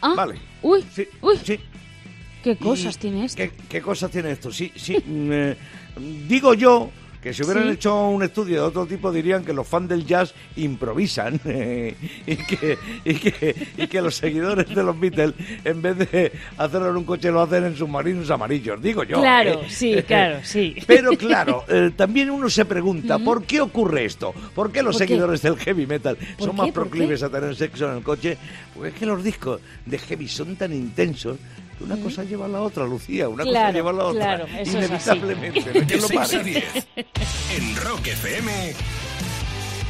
Ah, 0.00 0.14
Vale. 0.16 0.36
Uy, 0.62 0.84
Sí, 0.94 1.08
uy, 1.20 1.36
sí. 1.44 1.58
qué 2.42 2.56
cosas 2.56 2.96
Y- 2.96 2.98
tiene 2.98 3.24
esto. 3.24 3.36
¿Qué, 3.42 3.52
qué 3.68 3.80
cosas 3.82 4.10
tiene 4.10 4.32
esto? 4.32 4.50
Sí, 4.52 4.72
sí. 4.76 4.96
eh, 5.08 5.56
digo 6.28 6.54
yo 6.54 6.90
que 7.22 7.32
si 7.34 7.42
hubieran 7.42 7.64
Sí. 7.64 7.70
hecho 7.70 8.08
un 8.08 8.22
estudio 8.22 8.56
de 8.56 8.66
otro 8.68 8.86
tipo 8.86 9.10
dirían 9.12 9.44
que 9.44 9.52
los 9.52 9.66
fans 9.66 9.88
del 9.88 10.06
jazz 10.06 10.34
improvisan 10.56 11.40
eh, 11.44 11.94
y, 12.26 12.36
que, 12.36 12.78
y, 13.04 13.14
que, 13.14 13.66
y 13.76 13.86
que 13.86 14.00
los 14.00 14.14
seguidores 14.14 14.68
de 14.68 14.82
los 14.82 14.98
Beatles 14.98 15.34
en 15.64 15.82
vez 15.82 15.98
de 15.98 16.32
hacerlo 16.56 16.90
en 16.90 16.96
un 16.98 17.04
coche 17.04 17.30
lo 17.30 17.40
hacen 17.42 17.64
en 17.64 17.76
submarinos 17.76 18.30
amarillos, 18.30 18.80
digo 18.80 19.02
yo. 19.04 19.18
Claro, 19.20 19.62
¿eh? 19.62 19.66
sí, 19.68 19.96
claro, 20.06 20.38
sí. 20.42 20.76
Pero 20.86 21.10
claro, 21.12 21.64
eh, 21.68 21.90
también 21.96 22.30
uno 22.30 22.48
se 22.48 22.64
pregunta, 22.64 23.18
¿por 23.18 23.44
qué 23.44 23.60
ocurre 23.60 24.04
esto? 24.04 24.32
¿Por 24.54 24.70
qué 24.70 24.82
los 24.82 24.96
¿Por 24.96 25.02
qué? 25.02 25.08
seguidores 25.08 25.42
del 25.42 25.56
heavy 25.56 25.86
metal 25.86 26.16
¿Por 26.16 26.46
son 26.48 26.56
más 26.56 26.66
¿Por 26.66 26.74
proclives 26.74 27.22
a 27.22 27.28
tener 27.30 27.54
sexo 27.56 27.90
en 27.90 27.98
el 27.98 28.02
coche? 28.02 28.38
Porque 28.74 28.90
es 28.90 28.94
que 28.94 29.06
los 29.06 29.24
discos 29.24 29.60
de 29.86 29.98
heavy 29.98 30.28
son 30.28 30.56
tan 30.56 30.72
intensos 30.72 31.36
que 31.78 31.84
una 31.84 31.96
cosa 31.96 32.24
lleva 32.24 32.46
a 32.46 32.48
la 32.48 32.60
otra, 32.60 32.84
Lucía, 32.84 33.28
una 33.28 33.44
cosa 33.44 33.70
lleva 33.70 33.90
a 33.90 33.92
la 33.94 34.04
otra. 34.06 34.20
claro, 34.36 34.46
eso 34.58 34.78
es 34.78 34.90
así. 34.90 35.10
Inevitablemente, 35.10 35.72
no 35.74 35.96
lo 36.00 36.08
6 36.08 36.20
a 36.20 36.22
pare. 36.24 36.44
10 36.44 36.86
en 37.56 37.76
Rock 37.76 38.06
FM, 38.08 38.74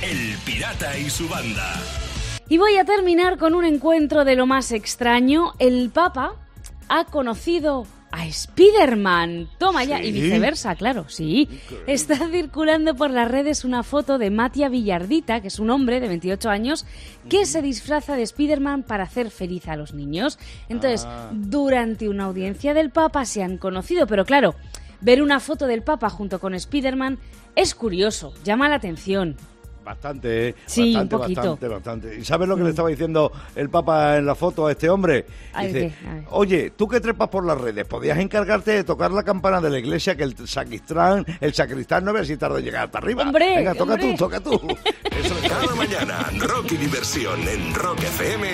El 0.03 0.37
Pirata 0.45 0.99
y 0.99 1.11
su 1.11 1.29
banda. 1.29 1.75
Y 2.49 2.59
voy 2.59 2.77
a 2.77 2.85
terminar 2.85 3.39
con 3.39 3.55
un 3.55 3.65
encuentro 3.65 4.25
de 4.25 4.37
lo 4.37 4.47
más 4.47 4.73
extraño. 4.73 5.53
El 5.59 5.91
Papa 5.91 6.35
ha 6.89 7.05
conocido 7.05 7.87
a 8.11 8.27
Spider-Man. 8.27 9.49
Toma 9.59 9.85
ya. 9.85 10.03
Y 10.03 10.13
viceversa, 10.13 10.75
claro, 10.75 11.07
sí. 11.09 11.49
Está 11.87 12.17
circulando 12.31 12.95
por 12.95 13.11
las 13.11 13.31
redes 13.31 13.65
una 13.65 13.83
foto 13.83 14.19
de 14.19 14.31
Matia 14.31 14.69
Villardita, 14.69 15.41
que 15.41 15.49
es 15.49 15.59
un 15.59 15.71
hombre 15.71 16.01
de 16.01 16.09
28 16.09 16.49
años, 16.51 16.87
que 17.29 17.47
se 17.47 17.63
disfraza 17.63 18.17
de 18.17 18.23
Spider-Man 18.23 18.83
para 18.83 19.05
hacer 19.05 19.31
feliz 19.31 19.69
a 19.69 19.77
los 19.77 19.95
niños. 19.95 20.39
Entonces, 20.69 21.05
Ah. 21.07 21.31
durante 21.33 22.09
una 22.09 22.25
audiencia 22.25 22.75
del 22.75 22.91
Papa 22.91 23.25
se 23.25 23.43
han 23.43 23.59
conocido, 23.59 24.07
pero 24.07 24.25
claro, 24.25 24.55
ver 25.01 25.23
una 25.23 25.41
foto 25.41 25.67
del 25.67 25.83
Papa 25.83 26.09
junto 26.11 26.39
con 26.41 26.55
Spider-Man 26.55 27.19
es 27.57 27.75
curioso, 27.75 28.33
llama 28.45 28.69
la 28.69 28.77
atención. 28.77 29.37
Bastante, 29.89 30.49
¿eh? 30.51 30.55
Sí, 30.67 30.93
bastante, 30.93 31.15
un 31.15 31.21
poquito. 31.23 31.41
bastante, 31.41 31.69
bastante. 31.69 32.19
¿Y 32.21 32.25
sabes 32.27 32.47
lo 32.47 32.57
que 32.59 32.63
le 32.65 32.71
estaba 32.71 32.91
diciendo 32.91 33.33
el 33.57 33.71
Papa 33.71 34.19
en 34.19 34.27
la 34.27 34.35
foto 34.35 34.67
a 34.67 34.73
este 34.73 34.91
hombre? 34.91 35.25
Dice, 35.63 35.73
ver. 35.73 35.93
oye, 36.29 36.73
tú 36.77 36.87
que 36.87 37.01
trepas 37.01 37.29
por 37.29 37.47
las 37.47 37.59
redes, 37.59 37.87
podías 37.87 38.19
encargarte 38.19 38.73
de 38.73 38.85
tocar 38.85 39.11
la 39.13 39.23
campana 39.23 39.63
de 39.63 39.71
la 39.71 39.79
iglesia 39.79 40.15
que 40.15 40.25
el 40.25 40.37
sacristán, 40.47 41.25
el 41.41 41.55
sacristán 41.55 42.05
no 42.05 42.13
ve 42.13 42.27
si 42.27 42.37
tarda 42.37 42.59
en 42.59 42.67
llegar 42.67 42.85
hasta 42.85 42.99
arriba. 42.99 43.23
Hombre, 43.23 43.57
Venga, 43.57 43.75
toca 43.75 43.95
hombre. 43.95 44.11
tú, 44.11 44.17
toca 44.19 44.41
tú. 44.41 44.51
Eso 45.11 45.35
es- 45.43 45.49
Cada 45.51 45.75
mañana, 45.75 46.29
Rocky 46.39 46.77
Diversión 46.77 47.41
en 47.49 47.75
Rock 47.75 48.01
FM 48.03 48.47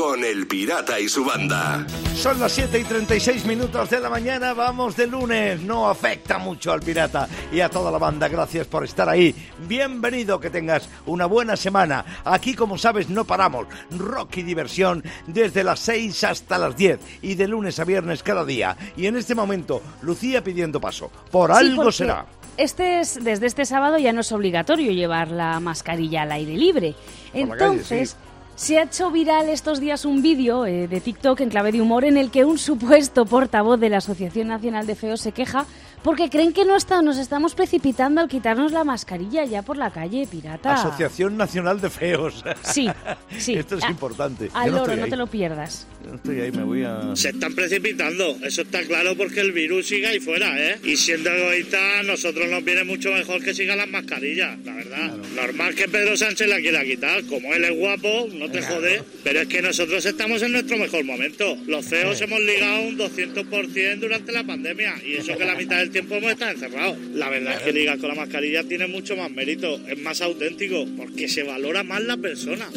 con 0.00 0.24
El 0.24 0.46
Pirata 0.46 0.98
y 0.98 1.10
su 1.10 1.26
banda. 1.26 1.86
Son 2.14 2.40
las 2.40 2.52
7 2.52 2.80
y 2.80 2.84
36 2.84 3.44
minutos 3.44 3.90
de 3.90 4.00
la 4.00 4.08
mañana, 4.08 4.54
vamos 4.54 4.96
de 4.96 5.06
lunes, 5.06 5.60
no 5.60 5.90
afecta 5.90 6.38
mucho 6.38 6.72
al 6.72 6.80
pirata 6.80 7.28
y 7.52 7.60
a 7.60 7.68
toda 7.68 7.90
la 7.90 7.98
banda, 7.98 8.26
gracias 8.26 8.66
por 8.66 8.82
estar 8.82 9.10
ahí. 9.10 9.34
Bienvenido, 9.68 10.40
que 10.40 10.48
tengas 10.48 10.88
una 11.04 11.26
buena 11.26 11.54
semana. 11.54 12.22
Aquí, 12.24 12.54
como 12.54 12.78
sabes, 12.78 13.10
no 13.10 13.26
paramos. 13.26 13.66
Rock 13.90 14.38
y 14.38 14.42
diversión 14.42 15.04
desde 15.26 15.62
las 15.62 15.80
6 15.80 16.24
hasta 16.24 16.56
las 16.56 16.74
10 16.76 16.98
y 17.20 17.34
de 17.34 17.48
lunes 17.48 17.78
a 17.78 17.84
viernes 17.84 18.22
cada 18.22 18.46
día. 18.46 18.78
Y 18.96 19.06
en 19.06 19.16
este 19.16 19.34
momento, 19.34 19.82
Lucía 20.00 20.42
pidiendo 20.42 20.80
paso. 20.80 21.10
Por 21.30 21.50
Sí, 21.50 21.58
algo 21.58 21.82
porque 21.82 21.96
será. 21.98 22.24
Este 22.56 23.00
es, 23.00 23.22
desde 23.22 23.46
este 23.46 23.66
sábado 23.66 23.98
ya 23.98 24.14
no 24.14 24.22
es 24.22 24.32
obligatorio 24.32 24.92
llevar 24.92 25.30
la 25.30 25.60
mascarilla 25.60 26.22
al 26.22 26.32
aire 26.32 26.56
libre. 26.56 26.94
Por 27.32 27.40
la 27.48 27.56
calle, 27.56 27.70
Entonces, 27.72 28.10
sí. 28.10 28.29
Se 28.60 28.78
ha 28.78 28.82
hecho 28.82 29.10
viral 29.10 29.48
estos 29.48 29.80
días 29.80 30.04
un 30.04 30.20
vídeo 30.20 30.66
eh, 30.66 30.86
de 30.86 31.00
TikTok 31.00 31.40
en 31.40 31.48
clave 31.48 31.72
de 31.72 31.80
humor 31.80 32.04
en 32.04 32.18
el 32.18 32.30
que 32.30 32.44
un 32.44 32.58
supuesto 32.58 33.24
portavoz 33.24 33.80
de 33.80 33.88
la 33.88 33.96
Asociación 33.96 34.48
Nacional 34.48 34.86
de 34.86 34.94
Feos 34.94 35.22
se 35.22 35.32
queja 35.32 35.64
porque 36.02 36.30
creen 36.30 36.52
que 36.52 36.64
no 36.64 36.76
está, 36.76 37.02
nos 37.02 37.18
estamos 37.18 37.54
precipitando 37.54 38.20
al 38.20 38.28
quitarnos 38.28 38.72
la 38.72 38.84
mascarilla 38.84 39.44
ya 39.44 39.62
por 39.62 39.76
la 39.76 39.90
calle, 39.90 40.26
pirata. 40.30 40.74
Asociación 40.74 41.36
Nacional 41.36 41.80
de 41.80 41.90
Feos. 41.90 42.42
Sí, 42.62 42.88
sí. 43.38 43.54
Esto 43.54 43.76
es 43.76 43.84
A- 43.84 43.90
importante. 43.90 44.50
Al 44.54 44.70
no 44.70 44.78
estoy 44.78 44.96
no 44.96 45.06
te 45.08 45.16
lo 45.16 45.26
pierdas. 45.26 45.86
Yo 46.04 46.10
no 46.10 46.16
estoy 46.16 46.40
ahí, 46.40 46.52
me 46.52 46.62
voy 46.62 46.82
a... 46.84 47.14
Se 47.14 47.28
están 47.30 47.54
precipitando, 47.54 48.36
eso 48.42 48.62
está 48.62 48.82
claro 48.84 49.14
porque 49.16 49.40
el 49.40 49.52
virus 49.52 49.86
sigue 49.88 50.06
ahí 50.06 50.20
fuera, 50.20 50.58
¿eh? 50.58 50.78
Y 50.82 50.96
siendo 50.96 51.30
egoístas, 51.30 51.80
a 52.00 52.02
nosotros 52.02 52.48
nos 52.48 52.64
viene 52.64 52.84
mucho 52.84 53.10
mejor 53.12 53.42
que 53.44 53.52
sigan 53.52 53.76
las 53.78 53.88
mascarillas, 53.88 54.58
la 54.64 54.74
verdad. 54.74 55.14
Normal 55.36 55.74
que 55.74 55.88
Pedro 55.88 56.16
Sánchez 56.16 56.48
la 56.48 56.56
quiera 56.58 56.82
quitar, 56.84 57.22
como 57.26 57.52
él 57.52 57.64
es 57.64 57.76
guapo, 57.76 58.28
no 58.32 58.50
te 58.50 58.62
jode, 58.62 59.02
pero 59.22 59.40
es 59.40 59.48
que 59.48 59.60
nosotros 59.60 60.04
estamos 60.06 60.40
en 60.42 60.52
nuestro 60.52 60.78
mejor 60.78 61.04
momento. 61.04 61.56
Los 61.66 61.84
feos 61.84 62.18
hemos 62.22 62.40
ligado 62.40 62.80
un 62.88 62.96
200% 62.98 63.98
durante 64.00 64.32
la 64.32 64.44
pandemia 64.44 64.94
y 65.04 65.16
eso 65.16 65.36
que 65.36 65.44
la 65.44 65.54
mitad 65.54 65.76
del 65.76 65.89
tiempo 65.90 66.14
hemos 66.14 66.32
estado 66.32 66.52
encerrados. 66.52 66.98
La 67.14 67.28
verdad 67.28 67.54
es 67.56 67.62
que 67.62 67.72
ligar 67.72 67.98
con 67.98 68.08
la 68.08 68.14
mascarilla 68.14 68.64
tiene 68.64 68.86
mucho 68.86 69.16
más 69.16 69.30
mérito, 69.30 69.80
es 69.88 69.98
más 69.98 70.20
auténtico, 70.20 70.86
porque 70.96 71.28
se 71.28 71.42
valora 71.42 71.82
más 71.82 72.02
la 72.02 72.16
persona. 72.16 72.68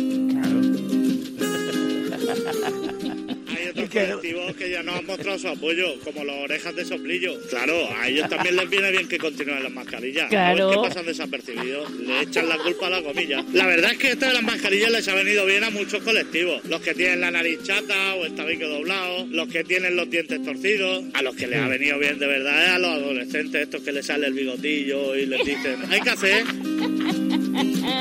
Que- 3.94 4.08
colectivos 4.08 4.56
que 4.56 4.70
ya 4.70 4.84
nos 4.84 4.96
han 4.96 5.06
mostrado 5.06 5.40
su 5.40 5.48
apoyo, 5.48 6.00
como 6.04 6.24
las 6.26 6.36
orejas 6.38 6.76
de 6.76 6.86
soplillo. 6.86 7.40
Claro, 7.50 7.88
a 7.98 8.08
ellos 8.10 8.28
también 8.30 8.56
les 8.56 8.70
viene 8.70 8.92
bien 8.92 9.08
que 9.08 9.18
continúen 9.18 9.64
las 9.64 9.72
mascarillas. 9.72 10.28
Claro. 10.30 10.66
A 10.66 10.70
ver 10.72 10.76
qué 10.82 10.88
pasan 10.90 11.06
desapercibidos. 11.06 11.92
Le 11.92 12.22
echan 12.22 12.50
la 12.50 12.58
culpa 12.58 12.88
a 12.88 12.90
la 12.90 13.02
comilla. 13.04 13.44
La 13.54 13.66
verdad 13.68 13.92
es 13.92 13.98
que 13.98 14.12
esto 14.12 14.26
de 14.26 14.34
las 14.34 14.44
mascarillas 14.44 14.92
les 14.92 15.08
ha 15.08 15.16
venido 15.16 15.46
bien 15.46 15.64
a 15.64 15.70
muchos 15.70 16.02
colectivos. 16.04 16.64
Los 16.66 16.82
que 16.82 16.94
tienen 16.94 17.22
la 17.22 17.32
nariz 17.32 17.60
chata 17.64 18.16
o 18.16 18.26
el 18.26 18.36
tabique 18.36 18.66
doblado, 18.66 19.26
los 19.30 19.48
que 19.48 19.64
tienen 19.64 19.96
los 19.96 20.10
dientes 20.10 20.44
torcidos. 20.44 21.04
A 21.14 21.22
los 21.22 21.36
que 21.36 21.48
les 21.48 21.60
ha 21.60 21.68
venido 21.68 21.98
bien 22.00 22.20
de 22.20 22.28
verdad 22.28 22.64
es 22.66 22.70
a 22.72 22.80
los 22.80 22.90
adolescentes, 22.92 23.62
estos 23.62 23.82
que 23.82 23.92
les 23.92 24.06
sale 24.06 24.28
el 24.28 24.34
bigotillo 24.34 25.16
y 25.16 25.26
les 25.26 25.46
dicen, 25.46 25.78
hay 25.90 26.02
que 26.02 26.10
hacer. 26.10 26.44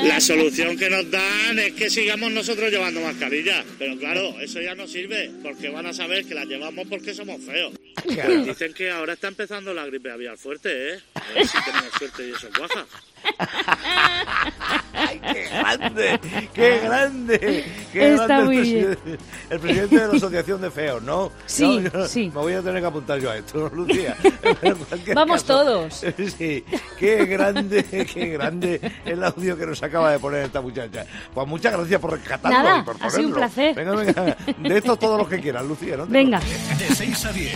La 0.04 0.21
solución 0.21 0.76
que 0.78 0.88
nos 0.88 1.11
dan 1.11 1.59
es 1.59 1.73
que 1.73 1.90
sigamos 1.90 2.32
nosotros 2.32 2.71
llevando 2.71 3.00
mascarillas. 3.00 3.64
Pero 3.78 3.99
claro, 3.99 4.40
eso 4.40 4.61
ya 4.61 4.75
no 4.75 4.87
sirve, 4.87 5.30
porque 5.42 5.68
van 5.68 5.87
a 5.87 5.92
saber 5.92 6.25
que 6.25 6.35
las 6.35 6.47
llevamos 6.47 6.87
porque 6.88 7.14
somos 7.14 7.40
feos. 7.42 7.75
Claro. 8.09 8.44
Dicen 8.44 8.73
que 8.73 8.90
ahora 8.90 9.12
está 9.12 9.28
empezando 9.28 9.75
la 9.75 9.87
gripe 9.87 10.11
aviar 10.11 10.38
fuerte, 10.38 10.94
¿eh? 10.94 11.00
A 11.14 11.32
ver 11.35 11.47
si 11.47 11.59
tenemos 11.64 11.92
suerte 11.99 12.28
y 12.28 12.30
eso 12.30 12.49
cuaja. 12.56 12.87
¡Ay, 14.94 15.21
qué 15.32 15.49
grande! 15.49 16.21
¡Qué 16.54 16.78
grande! 16.82 17.64
¡Qué 17.92 18.12
Está 18.12 18.26
grande 18.26 18.44
muy 18.46 18.56
el, 18.56 18.62
bien. 18.62 18.84
presidente, 18.96 19.25
el 19.50 19.61
presidente 19.61 20.00
de 20.00 20.08
la 20.08 20.14
Asociación 20.14 20.61
de 20.62 20.70
Feos, 20.70 21.02
¿no? 21.02 21.30
Sí, 21.46 21.78
No, 21.78 21.90
yo- 21.90 22.08
sí. 22.08 22.26
Me 22.34 22.40
voy 22.40 22.52
a 22.54 22.62
tener 22.62 22.80
que 22.80 22.87
apuntar 22.87 23.18
yo 23.20 23.30
a 23.30 23.37
esto, 23.37 23.58
¿no, 23.58 23.68
Lucía? 23.84 24.16
Vamos 25.14 25.42
caso, 25.44 25.46
todos. 25.64 26.04
Sí, 26.38 26.64
qué 26.99 27.26
grande, 27.26 27.84
qué 27.84 28.26
grande 28.28 28.80
el 29.04 29.22
audio 29.22 29.56
que 29.58 29.66
nos 29.66 29.82
acaba 29.82 30.11
de 30.12 30.18
poner 30.18 30.44
esta 30.44 30.61
muchacha. 30.61 31.04
Pues 31.34 31.46
muchas 31.46 31.72
gracias 31.75 32.00
por 32.00 32.12
rescatarlo 32.12 32.58
Nada, 32.58 32.78
y 32.78 32.82
por 32.82 32.96
ha 33.00 33.11
sido 33.11 33.28
un 33.28 33.34
ponerlo. 33.34 33.37
placer. 33.54 33.75
Venga, 33.75 33.92
venga, 33.96 34.37
de 34.68 34.78
esto 34.78 34.96
todos 34.96 35.18
los 35.18 35.28
que 35.28 35.40
quieran, 35.40 35.68
Lucía, 35.68 35.96
¿no? 35.96 36.06
Venga. 36.06 36.40
De 36.40 36.94
6 36.94 37.25
a 37.26 37.32
10 37.32 37.54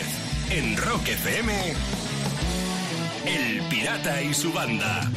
en 0.51 0.77
Rock 0.77 1.09
FM. 1.09 1.53
El 3.27 3.61
Pirata 3.69 4.23
y 4.23 4.33
su 4.35 4.53
banda. 4.53 5.11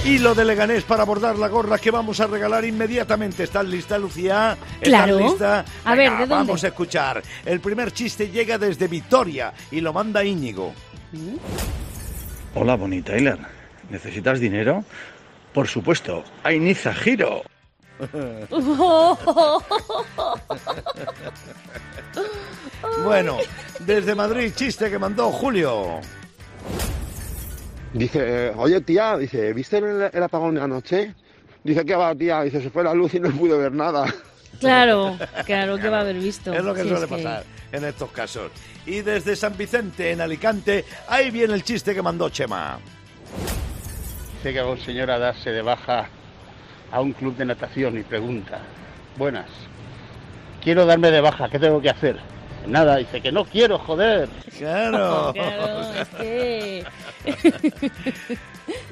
Hilo 0.06 0.34
de 0.36 0.46
Leganés 0.46 0.84
para 0.84 1.04
abordar 1.04 1.38
la 1.38 1.48
gorra 1.50 1.78
que 1.78 1.92
vamos 1.92 2.20
a 2.20 2.28
regalar 2.28 2.64
inmediatamente. 2.66 3.44
¿Estás 3.44 3.66
lista, 3.66 3.98
Lucía? 3.98 4.58
¿Estás 4.82 5.06
Claro. 5.06 5.20
lista? 5.20 5.66
A 5.84 5.96
ver, 5.96 6.12
Venga, 6.12 6.14
¿de 6.14 6.20
dónde? 6.28 6.36
Vamos 6.36 6.64
a 6.64 6.68
escuchar. 6.68 7.22
El 7.46 7.60
primer 7.60 7.92
chiste 7.92 8.30
llega 8.30 8.58
desde 8.58 8.88
Vitoria 8.88 9.54
y 9.72 9.82
lo 9.82 9.92
manda 9.94 10.24
Íñigo. 10.24 10.74
Hola, 12.56 12.76
Bonnie 12.76 13.02
Tyler. 13.02 13.38
¿Necesitas 13.90 14.40
dinero? 14.40 14.84
Por 15.54 15.68
supuesto, 15.68 16.24
hay 16.44 16.60
Niza 16.60 16.94
Giro. 16.94 17.44
Bueno, 23.04 23.38
desde 23.82 24.16
Madrid, 24.16 24.52
chiste 24.56 24.90
que 24.90 24.98
mandó 25.00 25.32
Julio. 25.32 26.00
Dice, 27.94 28.48
eh, 28.48 28.54
oye 28.56 28.82
tía, 28.82 29.18
dice, 29.18 29.52
¿viste 29.54 29.78
el, 29.80 30.10
el 30.14 30.24
apagón 30.24 30.56
de 30.56 30.62
anoche? 30.62 31.14
Dice, 31.64 31.86
¿qué 31.86 31.96
va 31.96 32.14
tía? 32.16 32.42
Dice, 32.44 32.62
se 32.62 32.70
fue 32.70 32.84
la 32.84 32.94
luz 32.94 33.14
y 33.16 33.20
no 33.20 33.30
pude 33.32 33.58
ver 33.58 33.72
nada. 33.74 34.06
Claro, 34.60 35.18
claro 35.46 35.78
que 35.78 35.90
va 35.90 35.98
a 35.98 36.02
haber 36.02 36.18
visto. 36.18 36.54
Es 36.54 36.64
lo 36.64 36.74
que 36.74 36.84
Sí, 36.84 36.90
suele 36.90 37.06
es 37.06 37.10
que- 37.10 37.16
pasar 37.18 37.44
en 37.72 37.84
estos 37.86 38.12
casos. 38.12 38.52
Y 38.86 39.02
desde 39.02 39.36
San 39.36 39.58
Vicente, 39.58 40.12
en 40.12 40.22
Alicante, 40.22 40.86
ahí 41.08 41.32
viene 41.32 41.54
el 41.54 41.64
chiste 41.64 41.94
que 41.96 42.02
mandó 42.02 42.30
Chema. 42.30 42.80
Llega 44.44 44.66
un 44.66 44.80
señor 44.80 45.12
a 45.12 45.20
darse 45.20 45.52
de 45.52 45.62
baja 45.62 46.10
a 46.92 47.02
un 47.02 47.14
club 47.14 47.36
de 47.36 47.46
natación 47.46 47.98
y 47.98 48.04
pregunta, 48.04 48.60
buenas, 49.18 49.48
quiero 50.64 50.86
darme 50.86 51.12
de 51.12 51.22
baja, 51.22 51.50
¿qué 51.50 51.60
tengo 51.60 51.82
que 51.82 51.90
hacer? 51.90 52.18
Nada, 52.68 52.98
dice 52.98 53.22
que 53.22 53.32
no 53.32 53.46
quiero, 53.46 53.80
joder. 53.80 54.30
Claro. 54.58 55.34
Claro, 55.40 55.94
es 55.94 56.08
que... 56.10 56.86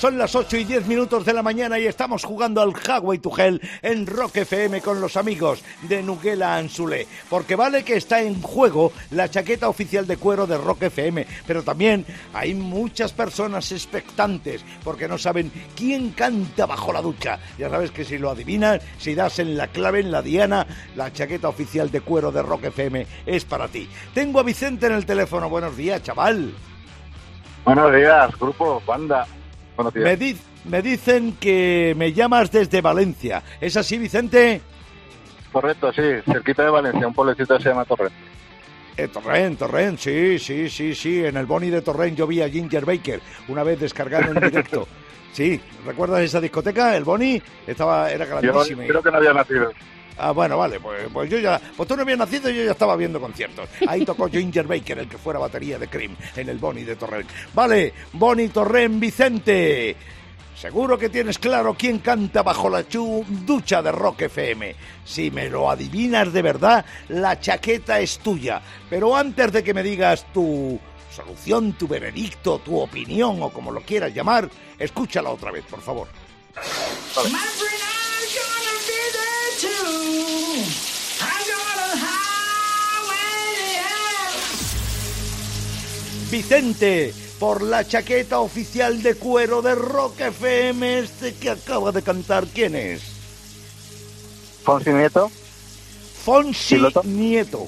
Son 0.00 0.16
las 0.16 0.34
8 0.34 0.56
y 0.56 0.64
10 0.64 0.86
minutos 0.86 1.26
de 1.26 1.34
la 1.34 1.42
mañana 1.42 1.78
y 1.78 1.86
estamos 1.86 2.24
jugando 2.24 2.62
al 2.62 2.72
Highway 2.72 3.18
to 3.18 3.30
en 3.82 4.06
Rock 4.06 4.38
FM 4.38 4.80
con 4.80 4.98
los 4.98 5.18
amigos 5.18 5.62
de 5.82 6.02
Nuguela 6.02 6.56
Anzulé. 6.56 7.06
Porque 7.28 7.54
vale 7.54 7.84
que 7.84 7.98
está 7.98 8.22
en 8.22 8.40
juego 8.40 8.92
la 9.10 9.28
chaqueta 9.28 9.68
oficial 9.68 10.06
de 10.06 10.16
cuero 10.16 10.46
de 10.46 10.56
Rock 10.56 10.84
FM, 10.84 11.26
pero 11.46 11.62
también 11.62 12.06
hay 12.32 12.54
muchas 12.54 13.12
personas 13.12 13.72
expectantes 13.72 14.64
porque 14.82 15.06
no 15.06 15.18
saben 15.18 15.52
quién 15.76 16.12
canta 16.12 16.64
bajo 16.64 16.94
la 16.94 17.02
ducha. 17.02 17.38
Ya 17.58 17.68
sabes 17.68 17.90
que 17.90 18.06
si 18.06 18.16
lo 18.16 18.30
adivinas, 18.30 18.80
si 18.96 19.14
das 19.14 19.38
en 19.38 19.54
la 19.54 19.66
clave, 19.66 20.00
en 20.00 20.12
la 20.12 20.22
diana, 20.22 20.66
la 20.96 21.12
chaqueta 21.12 21.50
oficial 21.50 21.90
de 21.90 22.00
cuero 22.00 22.32
de 22.32 22.40
Rock 22.40 22.64
FM 22.64 23.06
es 23.26 23.44
para 23.44 23.68
ti. 23.68 23.86
Tengo 24.14 24.40
a 24.40 24.44
Vicente 24.44 24.86
en 24.86 24.94
el 24.94 25.04
teléfono. 25.04 25.50
Buenos 25.50 25.76
días, 25.76 26.02
chaval. 26.02 26.54
Buenos 27.66 27.94
días, 27.94 28.30
grupo, 28.38 28.82
banda. 28.86 29.26
Buenos 29.82 29.94
días. 29.94 30.04
Me, 30.04 30.16
di- 30.16 30.36
me 30.66 30.82
dicen 30.82 31.36
que 31.40 31.94
me 31.96 32.12
llamas 32.12 32.50
desde 32.52 32.80
Valencia. 32.82 33.42
¿Es 33.60 33.76
así, 33.76 33.96
Vicente? 33.96 34.60
Correcto, 35.50 35.92
sí, 35.92 36.02
cerquita 36.30 36.64
de 36.64 36.70
Valencia, 36.70 37.06
un 37.06 37.14
pueblecito 37.14 37.56
que 37.56 37.62
se 37.62 37.68
llama 37.70 37.84
Torrente. 37.86 38.14
Eh, 38.96 39.08
Torrent, 39.08 39.58
Torrent, 39.58 39.98
sí, 39.98 40.38
sí, 40.38 40.68
sí, 40.68 40.94
sí. 40.94 41.24
En 41.24 41.36
el 41.38 41.46
Boni 41.46 41.70
de 41.70 41.80
Torrent 41.80 42.16
yo 42.18 42.26
vi 42.26 42.42
a 42.42 42.48
Ginger 42.50 42.84
Baker 42.84 43.20
una 43.48 43.62
vez 43.62 43.80
descargando 43.80 44.32
en 44.32 44.40
directo. 44.50 44.86
Sí, 45.32 45.60
¿recuerdas 45.86 46.22
esa 46.22 46.40
discoteca? 46.40 46.96
El 46.96 47.04
Boni 47.04 47.40
estaba, 47.64 48.10
era 48.10 48.24
Yo 48.24 48.50
grandísima. 48.52 48.84
creo 48.84 49.00
que 49.00 49.12
no 49.12 49.18
había 49.18 49.32
nacido. 49.32 49.72
Ah, 50.18 50.32
bueno, 50.32 50.58
vale, 50.58 50.78
pues, 50.80 51.08
pues 51.12 51.30
yo 51.30 51.38
ya. 51.38 51.60
Pues 51.76 51.88
tú 51.88 51.96
no 51.96 52.02
habías 52.02 52.18
nacido 52.18 52.50
y 52.50 52.56
yo 52.56 52.64
ya 52.64 52.72
estaba 52.72 52.94
viendo 52.96 53.20
conciertos. 53.20 53.68
Ahí 53.86 54.04
tocó 54.04 54.28
Ginger 54.30 54.66
Baker, 54.66 54.98
el 54.98 55.08
que 55.08 55.16
fuera 55.18 55.38
batería 55.38 55.78
de 55.78 55.88
Cream, 55.88 56.14
en 56.36 56.48
el 56.48 56.58
Boni 56.58 56.84
de 56.84 56.96
Torrent. 56.96 57.28
Vale, 57.54 57.92
Boni 58.12 58.48
Torrent 58.48 59.00
Vicente. 59.00 59.96
Seguro 60.54 60.98
que 60.98 61.08
tienes 61.08 61.38
claro 61.38 61.74
quién 61.78 62.00
canta 62.00 62.42
bajo 62.42 62.68
la 62.68 62.86
chu- 62.86 63.24
ducha 63.26 63.80
de 63.80 63.92
Rock 63.92 64.22
FM. 64.22 64.74
Si 65.06 65.30
me 65.30 65.48
lo 65.48 65.70
adivinas 65.70 66.30
de 66.34 66.42
verdad, 66.42 66.84
la 67.08 67.40
chaqueta 67.40 67.98
es 67.98 68.18
tuya. 68.18 68.60
Pero 68.90 69.16
antes 69.16 69.52
de 69.52 69.64
que 69.64 69.72
me 69.72 69.82
digas 69.82 70.26
tu 70.34 70.78
solución, 71.10 71.72
tu 71.72 71.88
veredicto, 71.88 72.58
tu 72.58 72.78
opinión 72.78 73.42
o 73.42 73.48
como 73.48 73.70
lo 73.72 73.80
quieras 73.80 74.12
llamar, 74.14 74.50
escúchala 74.78 75.30
otra 75.30 75.50
vez, 75.50 75.64
por 75.64 75.80
favor. 75.80 76.08
Vicente, 86.30 87.12
por 87.40 87.60
la 87.62 87.84
chaqueta 87.84 88.38
oficial 88.40 89.02
de 89.02 89.16
cuero 89.16 89.62
de 89.62 89.74
Rock 89.74 90.20
FM, 90.20 91.00
este 91.00 91.34
que 91.34 91.50
acaba 91.50 91.90
de 91.90 92.02
cantar, 92.02 92.46
¿quién 92.46 92.76
es? 92.76 93.02
Fonsi 94.62 94.90
Nieto. 94.90 95.30
Fonsi 96.24 96.76
¿Piloto? 96.76 97.02
Nieto. 97.04 97.66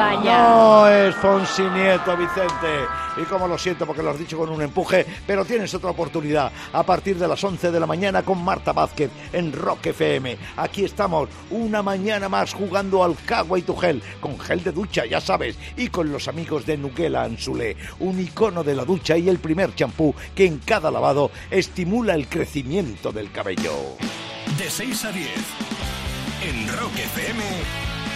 Vaya. 0.00 0.48
No 0.48 0.88
es 0.88 1.14
Fonsi 1.16 1.60
Nieto, 1.60 2.16
Vicente. 2.16 2.86
Y 3.18 3.24
como 3.24 3.46
lo 3.46 3.58
siento 3.58 3.84
porque 3.84 4.02
lo 4.02 4.08
has 4.08 4.18
dicho 4.18 4.38
con 4.38 4.48
un 4.48 4.62
empuje, 4.62 5.04
pero 5.26 5.44
tienes 5.44 5.74
otra 5.74 5.90
oportunidad 5.90 6.50
a 6.72 6.82
partir 6.84 7.18
de 7.18 7.28
las 7.28 7.44
11 7.44 7.70
de 7.70 7.78
la 7.78 7.86
mañana 7.86 8.22
con 8.22 8.42
Marta 8.42 8.72
Vázquez 8.72 9.10
en 9.30 9.52
Rock 9.52 9.88
FM. 9.88 10.38
Aquí 10.56 10.86
estamos 10.86 11.28
una 11.50 11.82
mañana 11.82 12.30
más 12.30 12.54
jugando 12.54 13.04
al 13.04 13.14
Cagua 13.26 13.58
y 13.58 13.62
tu 13.62 13.76
gel, 13.76 14.02
con 14.22 14.40
gel 14.40 14.64
de 14.64 14.72
ducha, 14.72 15.04
ya 15.04 15.20
sabes, 15.20 15.58
y 15.76 15.88
con 15.88 16.10
los 16.10 16.28
amigos 16.28 16.64
de 16.64 16.78
Nuguela 16.78 17.24
Anzulé, 17.24 17.76
un 17.98 18.18
icono 18.18 18.64
de 18.64 18.76
la 18.76 18.86
ducha 18.86 19.18
y 19.18 19.28
el 19.28 19.38
primer 19.38 19.74
champú 19.74 20.14
que 20.34 20.46
en 20.46 20.60
cada 20.60 20.90
lavado 20.90 21.30
estimula 21.50 22.14
el 22.14 22.26
crecimiento 22.26 23.12
del 23.12 23.30
cabello. 23.30 23.74
De 24.56 24.70
6 24.70 25.04
a 25.04 25.12
10. 25.12 25.28
En 26.42 26.68
Rock 26.78 26.96
FM, 26.96 27.42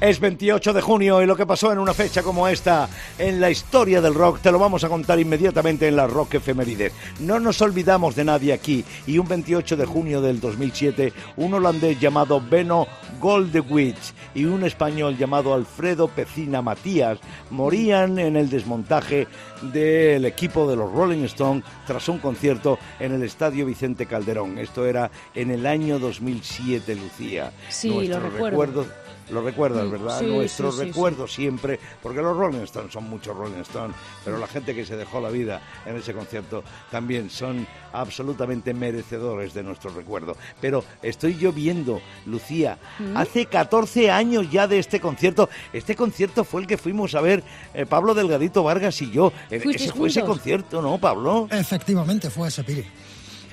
Es 0.00 0.18
28 0.18 0.72
de 0.72 0.80
junio 0.80 1.20
y 1.20 1.26
lo 1.26 1.36
que 1.36 1.44
pasó 1.44 1.70
en 1.72 1.78
una 1.78 1.92
fecha 1.92 2.22
como 2.22 2.48
esta 2.48 2.88
en 3.18 3.38
la 3.38 3.50
historia 3.50 4.00
del 4.00 4.14
rock 4.14 4.40
te 4.40 4.50
lo 4.50 4.58
vamos 4.58 4.82
a 4.82 4.88
contar 4.88 5.20
inmediatamente 5.20 5.86
en 5.86 5.96
la 5.96 6.06
Rock 6.06 6.36
Efemérides. 6.36 6.94
No 7.18 7.38
nos 7.38 7.60
olvidamos 7.60 8.16
de 8.16 8.24
nadie 8.24 8.54
aquí 8.54 8.82
y 9.06 9.18
un 9.18 9.28
28 9.28 9.76
de 9.76 9.84
junio 9.84 10.22
del 10.22 10.40
2007 10.40 11.12
un 11.36 11.52
holandés 11.52 12.00
llamado 12.00 12.40
Beno 12.40 12.86
Goldewitz 13.20 14.14
y 14.34 14.46
un 14.46 14.64
español 14.64 15.18
llamado 15.18 15.52
Alfredo 15.52 16.08
Pecina 16.08 16.62
Matías 16.62 17.18
morían 17.50 18.18
en 18.18 18.36
el 18.36 18.48
desmontaje 18.48 19.28
del 19.60 20.24
equipo 20.24 20.66
de 20.66 20.76
los 20.76 20.90
Rolling 20.90 21.24
Stones 21.24 21.62
tras 21.86 22.08
un 22.08 22.20
concierto 22.20 22.78
en 22.98 23.12
el 23.12 23.22
Estadio 23.22 23.66
Vicente 23.66 24.06
Calderón. 24.06 24.56
Esto 24.56 24.86
era 24.86 25.10
en 25.34 25.50
el 25.50 25.66
año 25.66 25.98
2007, 25.98 26.94
Lucía. 26.94 27.52
Sí, 27.68 28.08
lo 28.08 28.18
recuerdo. 28.18 28.48
recuerdos 28.48 28.86
lo 29.30 29.42
recuerdas, 29.42 29.90
¿verdad? 29.90 30.18
sí, 30.20 30.26
Nuestro 30.26 30.70
sí, 30.72 30.78
sí, 30.78 30.84
recuerdo 30.86 31.26
siempre, 31.28 31.78
porque 32.02 32.20
los 32.20 32.36
Rolling 32.36 32.60
Stones 32.60 32.92
son 32.92 33.08
muchos 33.08 33.36
Rolling 33.36 33.60
Stones, 33.60 33.96
pero 34.24 34.38
la 34.38 34.46
gente 34.46 34.74
que 34.74 34.84
se 34.84 34.96
dejó 34.96 35.20
la 35.20 35.30
vida 35.30 35.60
en 35.86 35.96
ese 35.96 36.12
concierto 36.12 36.62
también 36.90 37.30
son 37.30 37.66
absolutamente 37.92 38.72
merecedores 38.74 39.54
de 39.54 39.62
nuestro 39.62 39.90
recuerdo. 39.90 40.36
Pero 40.60 40.84
estoy 41.02 41.36
yo 41.36 41.52
viendo, 41.52 42.00
Lucía, 42.26 42.78
Mm. 42.98 43.16
hace 43.16 43.46
14 43.46 44.10
años 44.10 44.50
ya 44.50 44.66
de 44.66 44.78
este 44.78 45.00
concierto. 45.00 45.48
Este 45.72 45.94
concierto 45.96 46.44
fue 46.44 46.60
el 46.62 46.66
que 46.66 46.76
fuimos 46.78 47.14
a 47.14 47.20
ver 47.20 47.42
eh, 47.74 47.86
Pablo 47.86 48.14
Delgadito 48.14 48.62
Vargas 48.62 49.00
y 49.02 49.10
yo. 49.10 49.32
Eh, 49.50 49.60
¿Fuisteis 49.60 49.90
Ese 49.90 49.98
fue 49.98 50.08
ese 50.08 50.22
concierto, 50.22 50.82
¿no, 50.82 50.98
Pablo? 50.98 51.48
Efectivamente, 51.50 52.30
fue 52.30 52.48
ese 52.48 52.62
Piri. 52.64 52.84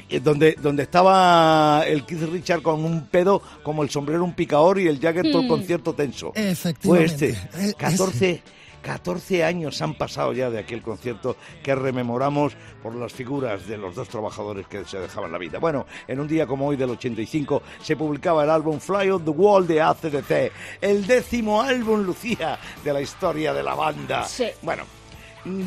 Eh, 0.10 0.20
donde, 0.22 0.54
donde 0.62 0.84
estaba 0.84 1.84
el 1.86 2.06
Keith 2.06 2.24
Richard 2.32 2.62
con 2.62 2.86
un 2.86 3.08
pedo 3.08 3.42
como 3.64 3.84
el 3.84 3.90
sombrero 3.90 4.24
un 4.24 4.34
picador 4.34 4.80
y 4.80 4.88
el 4.88 5.00
Jagger 5.00 5.24
todo 5.32 5.42
el 5.42 5.48
Mm. 5.48 5.50
concierto 5.50 5.94
tenso. 5.94 6.32
Fue 6.34 6.52
Efectivamente. 6.52 7.30
este. 7.30 7.70
Eh, 7.70 7.74
14, 7.78 8.42
14 8.82 9.44
años 9.44 9.82
han 9.82 9.96
pasado 9.96 10.32
ya 10.32 10.50
de 10.50 10.60
aquel 10.60 10.82
concierto 10.82 11.36
que 11.62 11.76
rememoramos 11.76 12.54
por 12.82 12.96
las 12.96 13.12
figuras 13.12 13.68
de 13.68 13.78
los 13.78 13.96
dos 13.96 14.08
trabajadores 14.08 14.66
que 14.68 14.86
se 14.86 14.98
dejaban 14.98 15.30
la 15.32 15.38
vida. 15.38 15.60
Bueno, 15.60 15.86
en 16.08 16.22
un 16.22 16.28
día 16.28 16.48
como 16.48 16.68
hoy 16.68 16.78
del 16.78 16.92
85 16.92 17.62
se 17.82 17.98
publicaba 17.98 18.46
el 18.46 18.50
álbum 18.50 18.80
Fly 18.80 19.10
on 19.12 19.26
the 19.26 19.32
Wall 19.32 19.68
de 19.68 19.82
ACDC, 19.82 20.52
el 20.80 21.06
décimo 21.06 21.62
álbum, 21.62 22.02
Lucía, 22.04 22.58
de 22.84 22.94
la 22.94 23.02
historia 23.02 23.54
de 23.54 23.64
la 23.64 23.76
banda. 23.76 24.26
Bueno, 24.62 24.84
mm, 24.84 24.97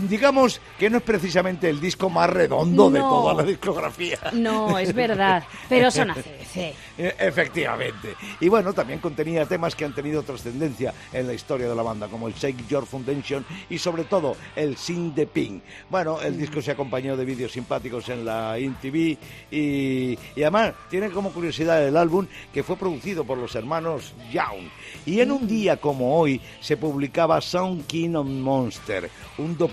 digamos 0.08 0.60
que 0.78 0.90
no 0.90 0.98
es 0.98 1.02
precisamente 1.02 1.68
el 1.68 1.80
disco 1.80 2.10
más 2.10 2.30
redondo 2.30 2.90
de 2.90 3.00
toda 3.00 3.34
la 3.34 3.42
discografía. 3.42 4.18
No, 4.32 4.78
es 4.78 4.94
verdad. 4.94 5.44
Pero 5.68 5.90
son 5.90 6.10
ACDC. 6.10 6.74
Eh, 7.00 7.14
Efectivamente. 7.18 8.14
Y 8.40 8.48
bueno, 8.50 8.74
también 8.74 8.98
contenía 8.98 9.46
temas 9.46 9.74
que 9.74 9.86
han 9.86 9.94
tenido 9.94 10.22
trascendencia 10.22 10.92
en 11.14 11.26
la 11.26 11.32
historia 11.32 11.66
de 11.66 11.74
la 11.74 11.82
banda, 11.82 12.08
como 12.08 12.28
el 12.28 12.34
Shake 12.34 12.68
Your 12.68 12.84
Foundation 12.84 13.42
y 13.70 13.78
sobre 13.78 14.04
todo 14.04 14.36
el 14.54 14.76
Sing 14.76 15.14
the 15.14 15.26
Pink. 15.26 15.62
Bueno, 15.88 16.20
el 16.20 16.36
disco 16.36 16.60
se 16.60 16.72
acompañó 16.72 17.16
de 17.16 17.24
vídeos 17.24 17.52
simpáticos 17.52 18.06
en 18.10 18.26
la 18.26 18.58
InTV 18.58 19.16
y, 19.50 20.18
y 20.36 20.42
además 20.42 20.74
tiene 20.90 21.10
como 21.10 21.30
curiosidad 21.30 21.82
el 21.86 21.96
álbum 21.96 22.26
que 22.52 22.62
fue 22.62 22.76
producido 22.76 23.24
por 23.24 23.38
los 23.38 23.54
hermanos 23.54 24.12
Young. 24.30 24.68
Y 25.06 25.20
en 25.20 25.32
un 25.32 25.46
día 25.46 25.78
como 25.78 26.18
hoy 26.18 26.38
se 26.60 26.76
publicaba 26.76 27.40
Sound 27.40 27.86
King 27.86 28.14
of 28.14 28.26
Monster, 28.26 29.10
un 29.38 29.56
documental 29.56 29.69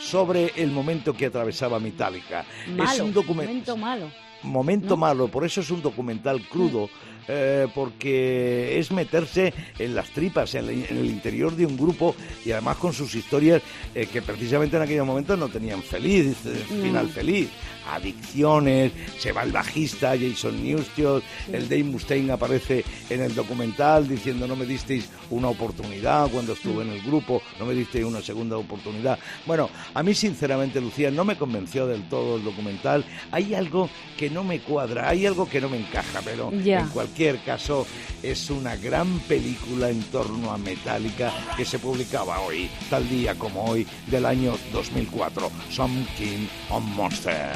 sobre 0.00 0.52
el 0.56 0.70
momento 0.70 1.12
que 1.12 1.26
atravesaba 1.26 1.78
Metallica. 1.80 2.44
Malo. 2.76 2.90
Es 2.90 3.00
un 3.00 3.12
documento 3.12 3.76
momento 3.76 3.76
malo. 3.76 4.10
momento 4.42 4.96
malo, 4.96 5.28
por 5.28 5.44
eso 5.44 5.60
es 5.60 5.70
un 5.70 5.82
documental 5.82 6.40
crudo, 6.48 6.88
eh, 7.28 7.66
porque 7.74 8.78
es 8.78 8.90
meterse 8.90 9.52
en 9.78 9.94
las 9.94 10.08
tripas, 10.10 10.54
en, 10.54 10.64
el- 10.68 10.84
en 10.88 10.98
el 10.98 11.06
interior 11.06 11.54
de 11.54 11.66
un 11.66 11.76
grupo 11.76 12.14
y 12.44 12.52
además 12.52 12.76
con 12.76 12.92
sus 12.92 13.14
historias 13.14 13.62
eh, 13.94 14.06
que 14.06 14.22
precisamente 14.22 14.76
en 14.76 14.82
aquellos 14.82 15.06
momentos 15.06 15.38
no 15.38 15.48
tenían 15.48 15.82
feliz, 15.82 16.36
eh, 16.46 16.64
No. 16.70 16.82
final 16.82 17.08
feliz. 17.08 17.48
Adicciones, 17.88 18.92
se 19.18 19.32
va 19.32 19.42
el 19.42 19.52
bajista 19.52 20.14
Jason 20.18 20.62
Newsted, 20.62 21.22
el 21.52 21.68
Dave 21.68 21.84
Mustaine 21.84 22.32
aparece 22.32 22.84
en 23.10 23.22
el 23.22 23.34
documental 23.34 24.08
diciendo 24.08 24.46
no 24.46 24.56
me 24.56 24.66
disteis 24.66 25.08
una 25.30 25.48
oportunidad 25.48 26.28
cuando 26.30 26.52
estuve 26.52 26.82
en 26.84 26.90
el 26.90 27.02
grupo, 27.02 27.42
no 27.58 27.66
me 27.66 27.74
disteis 27.74 28.04
una 28.04 28.20
segunda 28.22 28.56
oportunidad. 28.56 29.18
Bueno, 29.46 29.68
a 29.94 30.02
mí 30.02 30.14
sinceramente 30.14 30.80
Lucía 30.80 31.10
no 31.10 31.24
me 31.24 31.36
convenció 31.36 31.86
del 31.86 32.08
todo 32.08 32.36
el 32.36 32.44
documental. 32.44 33.04
Hay 33.32 33.54
algo 33.54 33.88
que 34.16 34.30
no 34.30 34.44
me 34.44 34.60
cuadra, 34.60 35.08
hay 35.08 35.26
algo 35.26 35.48
que 35.48 35.60
no 35.60 35.68
me 35.68 35.78
encaja, 35.78 36.20
pero 36.24 36.50
en 36.82 36.88
cualquier 36.88 37.15
caso 37.44 37.86
es 38.22 38.50
una 38.50 38.76
gran 38.76 39.18
película 39.20 39.88
en 39.88 40.02
torno 40.04 40.50
a 40.50 40.58
Metallica 40.58 41.32
que 41.56 41.64
se 41.64 41.78
publicaba 41.78 42.40
hoy, 42.40 42.68
tal 42.90 43.08
día 43.08 43.34
como 43.34 43.64
hoy 43.64 43.86
del 44.06 44.26
año 44.26 44.54
2004, 44.72 45.50
Some 45.70 46.06
King 46.18 46.46
on 46.68 46.84
Monster. 46.94 47.54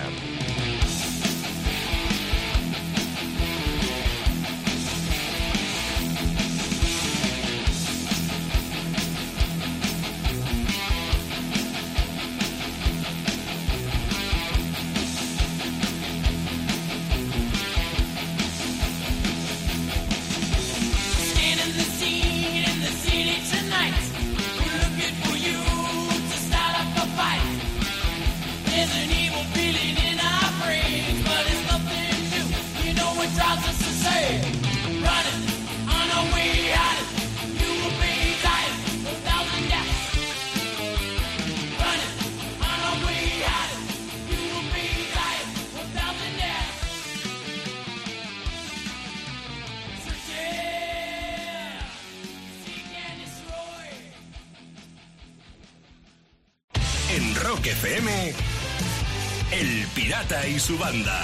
Y 60.21 60.59
su 60.59 60.77
banda. 60.77 61.19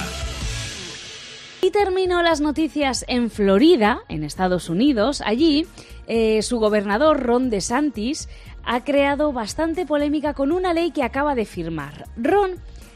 Y 1.61 1.71
terminó 1.71 2.23
las 2.23 2.41
noticias 2.41 3.05
en 3.09 3.31
Florida, 3.31 4.01
en 4.09 4.25
Estados 4.25 4.71
Unidos. 4.71 5.21
Allí, 5.21 5.67
eh, 6.07 6.41
su 6.41 6.59
gobernador 6.59 7.23
Ron 7.23 7.51
DeSantis 7.51 8.31
ha 8.65 8.85
creado 8.85 9.35
bastante 9.35 9.85
polémica 9.85 10.33
con 10.33 10.51
una 10.51 10.73
ley 10.73 10.93
que 10.93 11.03
acaba 11.03 11.35
de 11.35 11.45
firmar. 11.45 12.07
Ron 12.17 12.53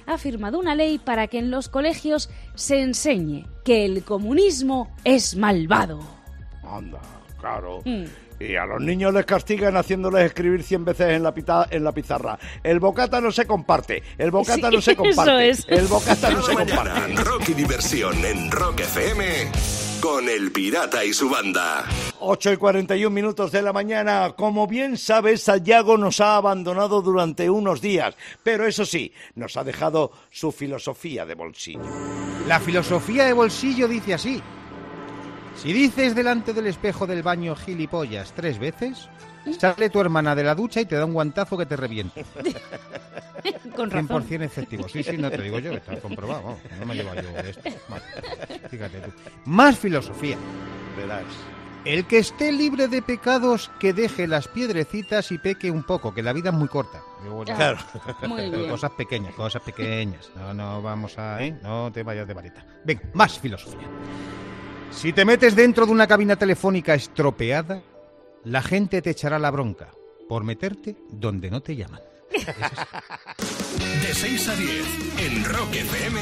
ha 0.06 0.16
firmado 0.16 0.58
una 0.58 0.74
ley 0.74 0.98
para 0.98 1.26
que 1.26 1.38
en 1.38 1.50
los 1.50 1.68
colegios 1.68 2.30
se 2.54 2.80
enseñe 2.80 3.44
que 3.62 3.84
el 3.84 4.02
comunismo 4.02 4.90
es 5.04 5.36
malvado. 5.36 6.00
Anda, 6.62 7.02
claro. 7.38 7.82
Mm. 7.84 8.04
Y 8.40 8.56
a 8.56 8.64
los 8.64 8.80
niños 8.80 9.12
les 9.12 9.26
castigan 9.26 9.76
haciéndoles 9.76 10.24
escribir 10.24 10.62
100 10.62 10.84
veces 10.86 11.08
en 11.10 11.22
la, 11.22 11.34
pita- 11.34 11.68
en 11.70 11.84
la 11.84 11.92
pizarra. 11.92 12.38
El 12.62 12.80
bocata 12.80 13.20
no 13.20 13.30
se 13.30 13.46
comparte. 13.46 14.02
El 14.16 14.30
bocata 14.30 14.70
Sí, 14.70 14.76
no 14.76 14.80
se 14.80 14.92
eso 14.92 15.02
comparte. 15.02 15.48
es. 15.50 15.66
El 15.68 15.86
bocata 15.86 16.30
no 16.30 16.42
se 16.42 16.54
mañana, 16.54 16.76
comparte. 16.90 17.14
Rock 17.24 17.48
y 17.50 17.54
diversión 17.54 18.24
en 18.24 18.50
Rock 18.50 18.80
FM 18.80 19.24
con 20.00 20.26
El 20.26 20.50
Pirata 20.52 21.04
y 21.04 21.12
su 21.12 21.28
banda. 21.28 21.84
8 22.20 22.52
y 22.52 22.56
41 22.56 23.10
minutos 23.14 23.52
de 23.52 23.60
la 23.60 23.74
mañana. 23.74 24.32
Como 24.34 24.66
bien 24.66 24.96
sabes, 24.96 25.42
Sayago 25.42 25.98
nos 25.98 26.20
ha 26.22 26.36
abandonado 26.36 27.02
durante 27.02 27.50
unos 27.50 27.82
días, 27.82 28.14
pero 28.42 28.66
eso 28.66 28.86
sí, 28.86 29.12
nos 29.34 29.58
ha 29.58 29.64
dejado 29.64 30.12
su 30.30 30.50
filosofía 30.50 31.26
de 31.26 31.34
bolsillo. 31.34 31.82
La 32.48 32.58
filosofía 32.58 33.24
de 33.26 33.34
bolsillo 33.34 33.86
dice 33.86 34.14
así. 34.14 34.42
Si 35.60 35.74
dices 35.74 36.14
delante 36.14 36.54
del 36.54 36.68
espejo 36.68 37.06
del 37.06 37.22
baño 37.22 37.54
gilipollas 37.54 38.32
tres 38.32 38.58
veces, 38.58 39.10
sale 39.58 39.90
tu 39.90 40.00
hermana 40.00 40.34
de 40.34 40.42
la 40.42 40.54
ducha 40.54 40.80
y 40.80 40.86
te 40.86 40.96
da 40.96 41.04
un 41.04 41.12
guantazo 41.12 41.58
que 41.58 41.66
te 41.66 41.76
reviente. 41.76 42.24
Con 43.76 43.90
razón. 43.90 44.26
100% 44.26 44.42
efectivo. 44.42 44.88
Sí, 44.88 45.02
sí, 45.02 45.18
no 45.18 45.30
te 45.30 45.42
digo 45.42 45.58
yo, 45.58 45.72
que 45.72 45.76
está 45.76 45.96
comprobado. 46.00 46.42
vamos, 46.44 46.60
No 46.78 46.86
me 46.86 46.94
llevo 46.94 47.14
yo 47.14 47.38
esto. 47.40 47.68
Vale. 47.88 48.02
Fíjate 48.70 49.00
tú. 49.00 49.10
Más 49.44 49.78
filosofía. 49.78 50.38
Verás. 50.96 51.24
El 51.84 52.06
que 52.06 52.18
esté 52.18 52.52
libre 52.52 52.88
de 52.88 53.02
pecados, 53.02 53.70
que 53.78 53.92
deje 53.92 54.26
las 54.26 54.48
piedrecitas 54.48 55.30
y 55.30 55.38
peque 55.38 55.70
un 55.70 55.82
poco, 55.82 56.14
que 56.14 56.22
la 56.22 56.32
vida 56.32 56.50
es 56.50 56.56
muy 56.56 56.68
corta. 56.68 57.02
Claro. 57.44 57.78
Muy 58.26 58.42
Pero 58.48 58.58
bien. 58.58 58.70
Cosas 58.70 58.92
pequeñas, 58.92 59.34
cosas 59.34 59.62
pequeñas. 59.62 60.30
No, 60.36 60.54
no 60.54 60.80
vamos 60.80 61.18
a... 61.18 61.42
¿eh? 61.42 61.54
No 61.62 61.92
te 61.92 62.02
vayas 62.02 62.26
de 62.26 62.34
varita. 62.34 62.64
Venga, 62.84 63.02
más 63.12 63.38
filosofía. 63.38 63.88
Si 64.90 65.12
te 65.12 65.24
metes 65.24 65.56
dentro 65.56 65.86
de 65.86 65.92
una 65.92 66.06
cabina 66.06 66.36
telefónica 66.36 66.94
estropeada, 66.94 67.82
la 68.44 68.60
gente 68.62 69.00
te 69.00 69.10
echará 69.10 69.38
la 69.38 69.50
bronca 69.50 69.88
por 70.28 70.44
meterte 70.44 70.96
donde 71.10 71.50
no 71.50 71.60
te 71.60 71.76
llaman. 71.76 72.00
De 74.02 74.14
6 74.14 74.48
a 74.48 74.54
10 74.56 74.86
en 75.18 75.44
Rock 75.44 75.74
FM, 75.74 76.20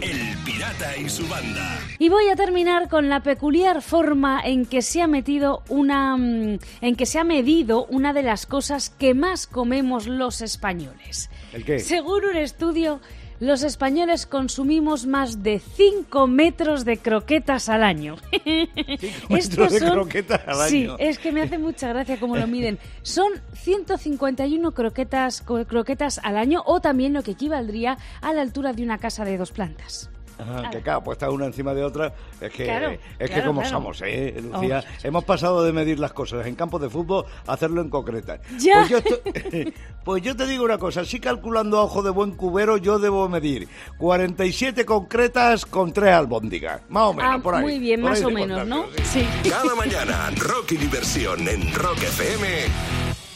El 0.00 0.36
Pirata 0.44 0.96
y 0.96 1.08
su 1.08 1.26
banda. 1.28 1.78
Y 1.98 2.08
voy 2.08 2.28
a 2.28 2.36
terminar 2.36 2.88
con 2.88 3.08
la 3.08 3.22
peculiar 3.22 3.82
forma 3.82 4.40
en 4.44 4.66
que 4.66 4.82
se 4.82 5.02
ha 5.02 5.06
metido 5.06 5.62
una 5.68 6.16
mm, 6.16 6.58
en 6.80 6.96
que 6.96 7.06
se 7.06 7.18
ha 7.18 7.24
medido 7.24 7.86
una 7.86 8.12
de 8.12 8.22
las 8.22 8.46
cosas 8.46 8.90
que 8.90 9.14
más 9.14 9.46
comemos 9.46 10.06
los 10.06 10.40
españoles. 10.40 11.30
¿El 11.52 11.64
qué? 11.64 11.80
Según 11.80 12.24
un 12.24 12.36
estudio, 12.36 13.00
los 13.40 13.62
españoles 13.62 14.26
consumimos 14.26 15.06
más 15.06 15.42
de 15.42 15.58
5 15.60 16.26
metros 16.26 16.84
de 16.84 16.96
croquetas 16.98 17.68
al 17.68 17.82
año. 17.82 18.16
metros 19.28 19.72
de 19.72 19.80
croquetas 19.80 20.40
al 20.46 20.68
Sí, 20.68 20.84
año. 20.84 20.96
es 20.98 21.18
que 21.18 21.32
me 21.32 21.42
hace 21.42 21.58
mucha 21.58 21.88
gracia 21.88 22.18
cómo 22.18 22.36
lo 22.36 22.46
miden. 22.46 22.78
Son 23.02 23.30
151 23.54 24.72
croquetas, 24.72 25.42
croquetas 25.42 26.18
al 26.22 26.36
año 26.36 26.62
o 26.66 26.80
también 26.80 27.12
lo 27.12 27.22
que 27.22 27.32
equivaldría 27.32 27.98
a 28.20 28.32
la 28.32 28.42
altura 28.42 28.72
de 28.72 28.82
una 28.82 28.98
casa 28.98 29.24
de 29.24 29.36
dos 29.36 29.52
plantas. 29.52 30.10
Ajá, 30.38 30.70
que 30.70 30.82
claro, 30.82 31.02
puestas 31.02 31.30
una 31.30 31.46
encima 31.46 31.72
de 31.72 31.82
otra, 31.82 32.12
es 32.40 32.52
que, 32.52 32.64
Claro, 32.64 32.90
es 32.90 32.98
que 33.18 33.26
claro, 33.26 33.46
como 33.46 33.60
claro. 33.62 33.76
somos, 33.76 34.02
¿eh, 34.04 34.38
Lucía? 34.42 34.84
Oh. 34.86 35.06
Hemos 35.06 35.24
pasado 35.24 35.64
de 35.64 35.72
medir 35.72 35.98
las 35.98 36.12
cosas 36.12 36.46
en 36.46 36.54
campos 36.54 36.80
de 36.82 36.90
fútbol 36.90 37.24
a 37.46 37.52
hacerlo 37.54 37.80
en 37.80 37.88
concreta. 37.88 38.38
Ya. 38.58 38.74
Pues 38.80 38.88
yo, 38.90 38.98
estoy- 38.98 39.74
pues 40.04 40.22
yo 40.22 40.36
te 40.36 40.46
digo 40.46 40.64
una 40.64 40.78
cosa, 40.78 41.00
así 41.00 41.20
calculando 41.20 41.78
a 41.78 41.84
ojo 41.84 42.02
de 42.02 42.10
buen 42.10 42.32
cubero, 42.32 42.76
yo 42.76 42.98
debo 42.98 43.28
medir 43.28 43.66
47 43.98 44.84
concretas 44.84 45.64
con 45.66 45.92
3 45.92 46.12
albóndigas, 46.12 46.82
más 46.88 47.04
o 47.04 47.12
menos, 47.14 47.32
Ah, 47.36 47.38
por 47.42 47.54
ahí. 47.54 47.62
muy 47.62 47.78
bien, 47.78 48.02
más 48.02 48.22
o 48.22 48.30
menos, 48.30 48.66
¿no? 48.66 48.82
contártelo, 48.82 49.06
Sí. 49.42 49.48
Cada 49.48 49.74
mañana, 49.74 50.30
Rock 50.36 50.72
y 50.72 50.76
diversión 50.76 51.48
en 51.48 51.72
Rock 51.74 52.02
FM 52.02 52.46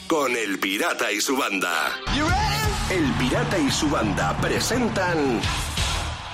con 0.06 0.36
El 0.36 0.58
Pirata 0.58 1.10
y 1.12 1.20
su 1.20 1.36
banda. 1.36 1.72
El 2.90 3.04
Pirata 3.14 3.56
y 3.58 3.70
su 3.70 3.88
banda 3.88 4.36
presentan 4.40 5.40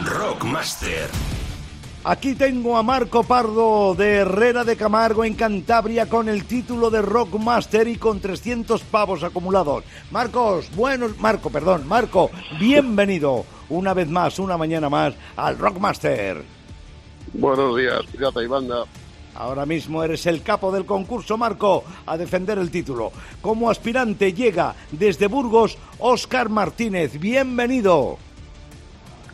Rockmaster. 0.04 1.08
Aquí 2.04 2.34
tengo 2.34 2.76
a 2.76 2.82
Marco 2.82 3.24
Pardo 3.24 3.94
de 3.94 4.16
Herrera 4.16 4.62
de 4.62 4.76
Camargo 4.76 5.24
en 5.24 5.34
Cantabria 5.34 6.06
con 6.06 6.28
el 6.28 6.44
título 6.44 6.90
de 6.90 7.00
Rockmaster 7.00 7.88
y 7.88 7.96
con 7.96 8.20
300 8.20 8.82
pavos 8.82 9.24
acumulados. 9.24 9.84
Marcos, 10.10 10.70
buenos, 10.76 11.18
Marco, 11.18 11.48
perdón, 11.48 11.88
Marco, 11.88 12.30
bienvenido 12.60 13.46
una 13.70 13.94
vez 13.94 14.08
más, 14.08 14.38
una 14.38 14.58
mañana 14.58 14.90
más 14.90 15.14
al 15.34 15.56
Rockmaster. 15.56 16.44
Buenos 17.32 17.74
días, 17.78 18.02
pirata 18.12 18.42
y 18.42 18.46
banda. 18.46 18.84
Ahora 19.34 19.64
mismo 19.64 20.04
eres 20.04 20.26
el 20.26 20.42
capo 20.42 20.70
del 20.72 20.84
concurso, 20.84 21.38
Marco, 21.38 21.84
a 22.04 22.18
defender 22.18 22.58
el 22.58 22.70
título. 22.70 23.12
Como 23.40 23.70
aspirante 23.70 24.34
llega 24.34 24.74
desde 24.92 25.26
Burgos 25.26 25.78
Óscar 25.98 26.50
Martínez. 26.50 27.18
Bienvenido. 27.18 28.18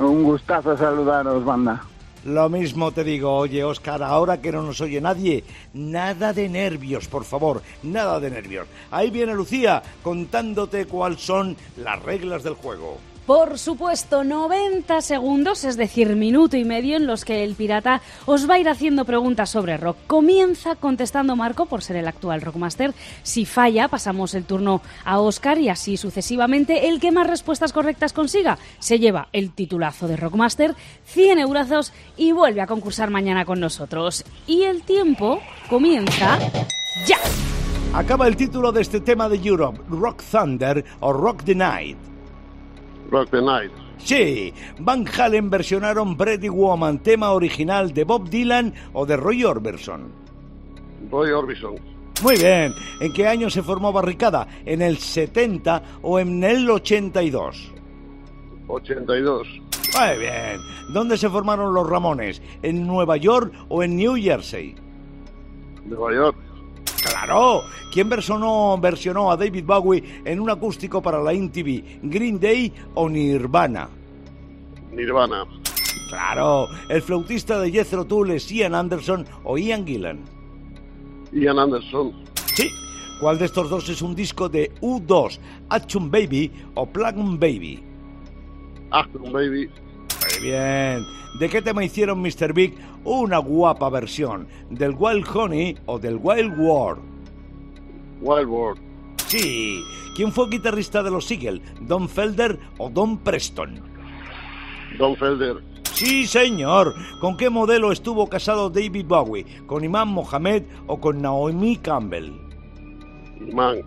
Un 0.02 0.24
gustazo 0.24 0.76
saludaros, 0.76 1.44
banda. 1.44 1.80
Lo 2.24 2.48
mismo 2.48 2.92
te 2.92 3.02
digo, 3.02 3.32
oye 3.34 3.64
Óscar, 3.64 4.02
ahora 4.02 4.40
que 4.40 4.52
no 4.52 4.62
nos 4.62 4.80
oye 4.80 5.00
nadie, 5.00 5.44
nada 5.74 6.32
de 6.32 6.48
nervios, 6.48 7.08
por 7.08 7.24
favor, 7.24 7.62
nada 7.82 8.20
de 8.20 8.30
nervios. 8.30 8.66
Ahí 8.90 9.10
viene 9.10 9.34
Lucía 9.34 9.82
contándote 10.02 10.86
cuáles 10.86 11.20
son 11.20 11.56
las 11.76 12.00
reglas 12.02 12.44
del 12.44 12.54
juego. 12.54 12.98
Por 13.26 13.56
supuesto, 13.58 14.24
90 14.24 15.00
segundos, 15.00 15.62
es 15.62 15.76
decir, 15.76 16.16
minuto 16.16 16.56
y 16.56 16.64
medio 16.64 16.96
en 16.96 17.06
los 17.06 17.24
que 17.24 17.44
el 17.44 17.54
pirata 17.54 18.02
os 18.26 18.50
va 18.50 18.54
a 18.54 18.58
ir 18.58 18.68
haciendo 18.68 19.04
preguntas 19.04 19.50
sobre 19.50 19.76
rock. 19.76 19.96
Comienza 20.08 20.74
contestando 20.74 21.36
Marco 21.36 21.66
por 21.66 21.82
ser 21.82 21.96
el 21.96 22.08
actual 22.08 22.40
Rockmaster. 22.40 22.94
Si 23.22 23.46
falla, 23.46 23.86
pasamos 23.86 24.34
el 24.34 24.44
turno 24.44 24.82
a 25.04 25.20
Oscar 25.20 25.58
y 25.58 25.68
así 25.68 25.96
sucesivamente. 25.96 26.88
El 26.88 26.98
que 26.98 27.12
más 27.12 27.28
respuestas 27.28 27.72
correctas 27.72 28.12
consiga 28.12 28.58
se 28.80 28.98
lleva 28.98 29.28
el 29.32 29.52
titulazo 29.52 30.08
de 30.08 30.16
Rockmaster, 30.16 30.74
100 31.04 31.38
eurazos 31.38 31.92
y 32.16 32.32
vuelve 32.32 32.60
a 32.60 32.66
concursar 32.66 33.10
mañana 33.10 33.44
con 33.44 33.60
nosotros. 33.60 34.24
Y 34.48 34.62
el 34.62 34.82
tiempo 34.82 35.40
comienza 35.70 36.40
ya. 37.06 37.18
Acaba 37.94 38.26
el 38.26 38.36
título 38.36 38.72
de 38.72 38.80
este 38.80 39.00
tema 39.00 39.28
de 39.28 39.36
Europe, 39.36 39.80
Rock 39.88 40.22
Thunder 40.28 40.84
o 40.98 41.12
Rock 41.12 41.44
the 41.44 41.54
Night. 41.54 42.11
Rock 43.12 43.28
the 43.30 43.42
Night. 43.42 43.70
Sí, 43.98 44.52
Van 44.80 45.04
Halen 45.06 45.50
versionaron 45.50 46.16
Pretty 46.16 46.48
Woman, 46.48 46.98
tema 47.00 47.32
original 47.32 47.92
de 47.92 48.04
Bob 48.04 48.28
Dylan 48.28 48.72
o 48.94 49.04
de 49.04 49.16
Roy 49.16 49.44
Orbison. 49.44 50.10
Roy 51.10 51.30
Orbison. 51.30 51.74
Muy 52.22 52.36
bien, 52.36 52.72
¿en 53.00 53.12
qué 53.12 53.28
año 53.28 53.50
se 53.50 53.62
formó 53.62 53.92
Barricada? 53.92 54.48
¿En 54.64 54.80
el 54.80 54.96
70 54.96 55.82
o 56.02 56.18
en 56.18 56.42
el 56.42 56.68
82? 56.70 57.72
82. 58.68 59.48
Muy 59.48 60.18
bien, 60.18 60.60
¿dónde 60.94 61.18
se 61.18 61.28
formaron 61.28 61.74
los 61.74 61.88
Ramones? 61.88 62.40
¿En 62.62 62.86
Nueva 62.86 63.18
York 63.18 63.52
o 63.68 63.82
en 63.82 63.96
New 63.96 64.14
Jersey? 64.16 64.74
Nueva 65.84 66.14
York. 66.14 66.36
Claro, 67.02 67.64
¿quién 67.92 68.08
versionó, 68.08 68.78
versionó 68.78 69.30
a 69.30 69.36
David 69.36 69.64
Bowie 69.64 70.22
en 70.24 70.40
un 70.40 70.50
acústico 70.50 71.02
para 71.02 71.20
la 71.20 71.32
MTV? 71.32 72.00
¿Green 72.02 72.38
Day 72.38 72.72
o 72.94 73.08
Nirvana? 73.08 73.88
Nirvana. 74.92 75.44
Claro, 76.08 76.68
el 76.88 77.02
flautista 77.02 77.58
de 77.58 77.70
Jethro 77.70 78.04
Tull 78.04 78.30
es 78.32 78.48
Ian 78.50 78.74
Anderson 78.74 79.26
o 79.44 79.58
Ian 79.58 79.86
Gillan. 79.86 80.20
Ian 81.32 81.58
Anderson. 81.58 82.12
Sí, 82.54 82.68
¿cuál 83.20 83.38
de 83.38 83.46
estos 83.46 83.70
dos 83.70 83.88
es 83.88 84.02
un 84.02 84.14
disco 84.14 84.48
de 84.48 84.70
U2, 84.80 85.38
Action 85.70 86.10
Baby 86.10 86.52
o 86.74 86.86
Plug 86.86 87.14
Baby? 87.38 87.82
Action 88.90 89.32
Baby. 89.32 89.70
Bien. 90.42 91.06
¿De 91.38 91.48
qué 91.48 91.62
tema 91.62 91.84
hicieron 91.84 92.20
Mr. 92.20 92.52
Big 92.52 92.74
una 93.04 93.38
guapa 93.38 93.88
versión? 93.88 94.48
¿Del 94.70 94.94
Wild 94.98 95.26
Honey 95.32 95.78
o 95.86 95.98
del 95.98 96.18
Wild 96.20 96.54
War? 96.58 96.98
Wild 98.20 98.48
World. 98.48 98.80
Sí. 99.28 99.82
¿Quién 100.16 100.32
fue 100.32 100.50
guitarrista 100.50 101.02
de 101.02 101.10
los 101.10 101.30
Eagles? 101.30 101.62
¿Don 101.80 102.08
Felder 102.08 102.58
o 102.78 102.90
Don 102.90 103.18
Preston? 103.18 103.80
Don 104.98 105.16
Felder. 105.16 105.62
Sí, 105.92 106.26
señor. 106.26 106.94
¿Con 107.20 107.36
qué 107.36 107.48
modelo 107.48 107.92
estuvo 107.92 108.28
casado 108.28 108.68
David 108.68 109.06
Bowie? 109.06 109.46
¿Con 109.66 109.84
Imam 109.84 110.10
Mohamed 110.10 110.64
o 110.86 111.00
con 111.00 111.22
Naomi 111.22 111.76
Campbell? 111.76 112.32
Imán. 113.48 113.82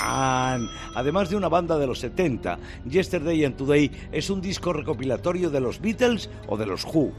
Man. 0.00 0.70
Además 0.94 1.30
de 1.30 1.36
una 1.36 1.48
banda 1.48 1.78
de 1.78 1.86
los 1.86 2.00
70, 2.00 2.58
Yesterday 2.88 3.44
and 3.44 3.56
Today 3.56 3.90
es 4.12 4.30
un 4.30 4.40
disco 4.40 4.72
recopilatorio 4.72 5.50
de 5.50 5.60
los 5.60 5.80
Beatles 5.80 6.30
o 6.48 6.56
de 6.56 6.66
los 6.66 6.84
Who. 6.84 7.12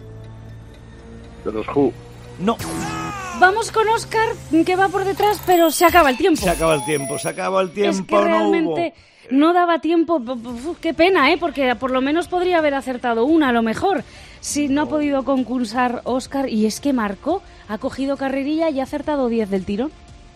De 1.43 1.51
los 1.51 1.67
Who. 1.67 1.93
No, 2.39 2.57
Vamos 3.39 3.69
con 3.71 3.87
Oscar, 3.89 4.29
que 4.65 4.75
va 4.75 4.87
por 4.87 5.03
detrás, 5.03 5.41
pero 5.45 5.69
se 5.69 5.85
acaba 5.85 6.09
el 6.09 6.17
tiempo. 6.17 6.41
se 6.41 6.49
acaba 6.49 6.75
el 6.75 6.85
tiempo, 6.85 7.19
se 7.19 7.29
acaba 7.29 7.61
el 7.61 7.71
tiempo, 7.71 8.01
es 8.01 8.07
que 8.07 8.21
realmente 8.21 8.93
no 9.29 9.47
no 9.47 9.53
daba 9.53 9.79
tiempo. 9.79 10.17
Uf, 10.17 10.77
qué 10.79 10.93
pena, 10.93 11.31
¿eh? 11.31 11.37
Porque 11.37 11.75
por 11.75 11.91
lo 11.91 11.99
menos 12.01 12.27
podría 12.27 12.59
haber 12.59 12.75
acertado 12.75 13.25
una, 13.25 13.49
a 13.49 13.51
lo 13.51 13.61
mejor. 13.61 14.03
Si 14.39 14.67
no 14.67 14.83
ha 14.83 14.85
podido 14.85 15.23
concursar 15.25 16.01
Oscar, 16.03 16.47
y 16.47 16.65
es 16.65 16.79
que 16.79 16.93
Marco 16.93 17.41
ha 17.67 17.77
cogido 17.77 18.17
carrerilla 18.17 18.69
y 18.69 18.79
ha 18.79 18.83
acertado 18.83 19.27
10 19.27 19.49
del 19.49 19.65
tiro. 19.65 19.89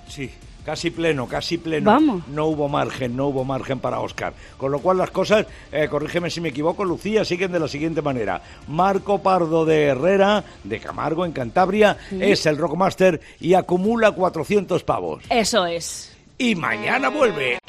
Sí, 0.08 0.32
casi 0.66 0.92
pleno, 0.92 1.28
casi 1.28 1.58
pleno. 1.58 1.92
Vamos. 1.92 2.28
No 2.28 2.46
hubo 2.46 2.68
margen, 2.68 3.16
no 3.16 3.28
hubo 3.28 3.44
margen 3.44 3.80
para 3.80 4.00
Oscar. 4.00 4.34
Con 4.58 4.72
lo 4.72 4.80
cual 4.80 4.98
las 4.98 5.12
cosas, 5.12 5.46
eh, 5.72 5.88
corrígeme 5.90 6.30
si 6.30 6.42
me 6.42 6.50
equivoco, 6.50 6.86
Lucía, 6.86 7.26
siguen 7.26 7.52
de 7.52 7.60
la 7.60 7.68
siguiente 7.68 8.02
manera. 8.02 8.42
Marco 8.68 9.22
Pardo 9.22 9.66
de 9.66 9.86
Herrera, 9.86 10.44
de 10.64 10.80
Camargo, 10.80 11.26
en 11.26 11.32
Cantabria, 11.32 11.98
es 12.12 12.46
el 12.46 12.58
Rockmaster 12.58 13.20
y 13.40 13.54
acumula 13.54 14.12
400 14.12 14.84
pavos. 14.84 15.24
Eso 15.30 15.66
es. 15.66 16.16
Y 16.38 16.56
mañana 16.56 17.10
vuelve. 17.10 17.60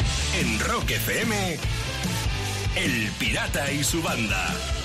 En 0.41 0.61
Rock 0.61 0.91
FM, 0.91 1.57
El 2.77 3.11
Pirata 3.19 3.71
y 3.73 3.83
su 3.83 4.01
banda. 4.03 4.80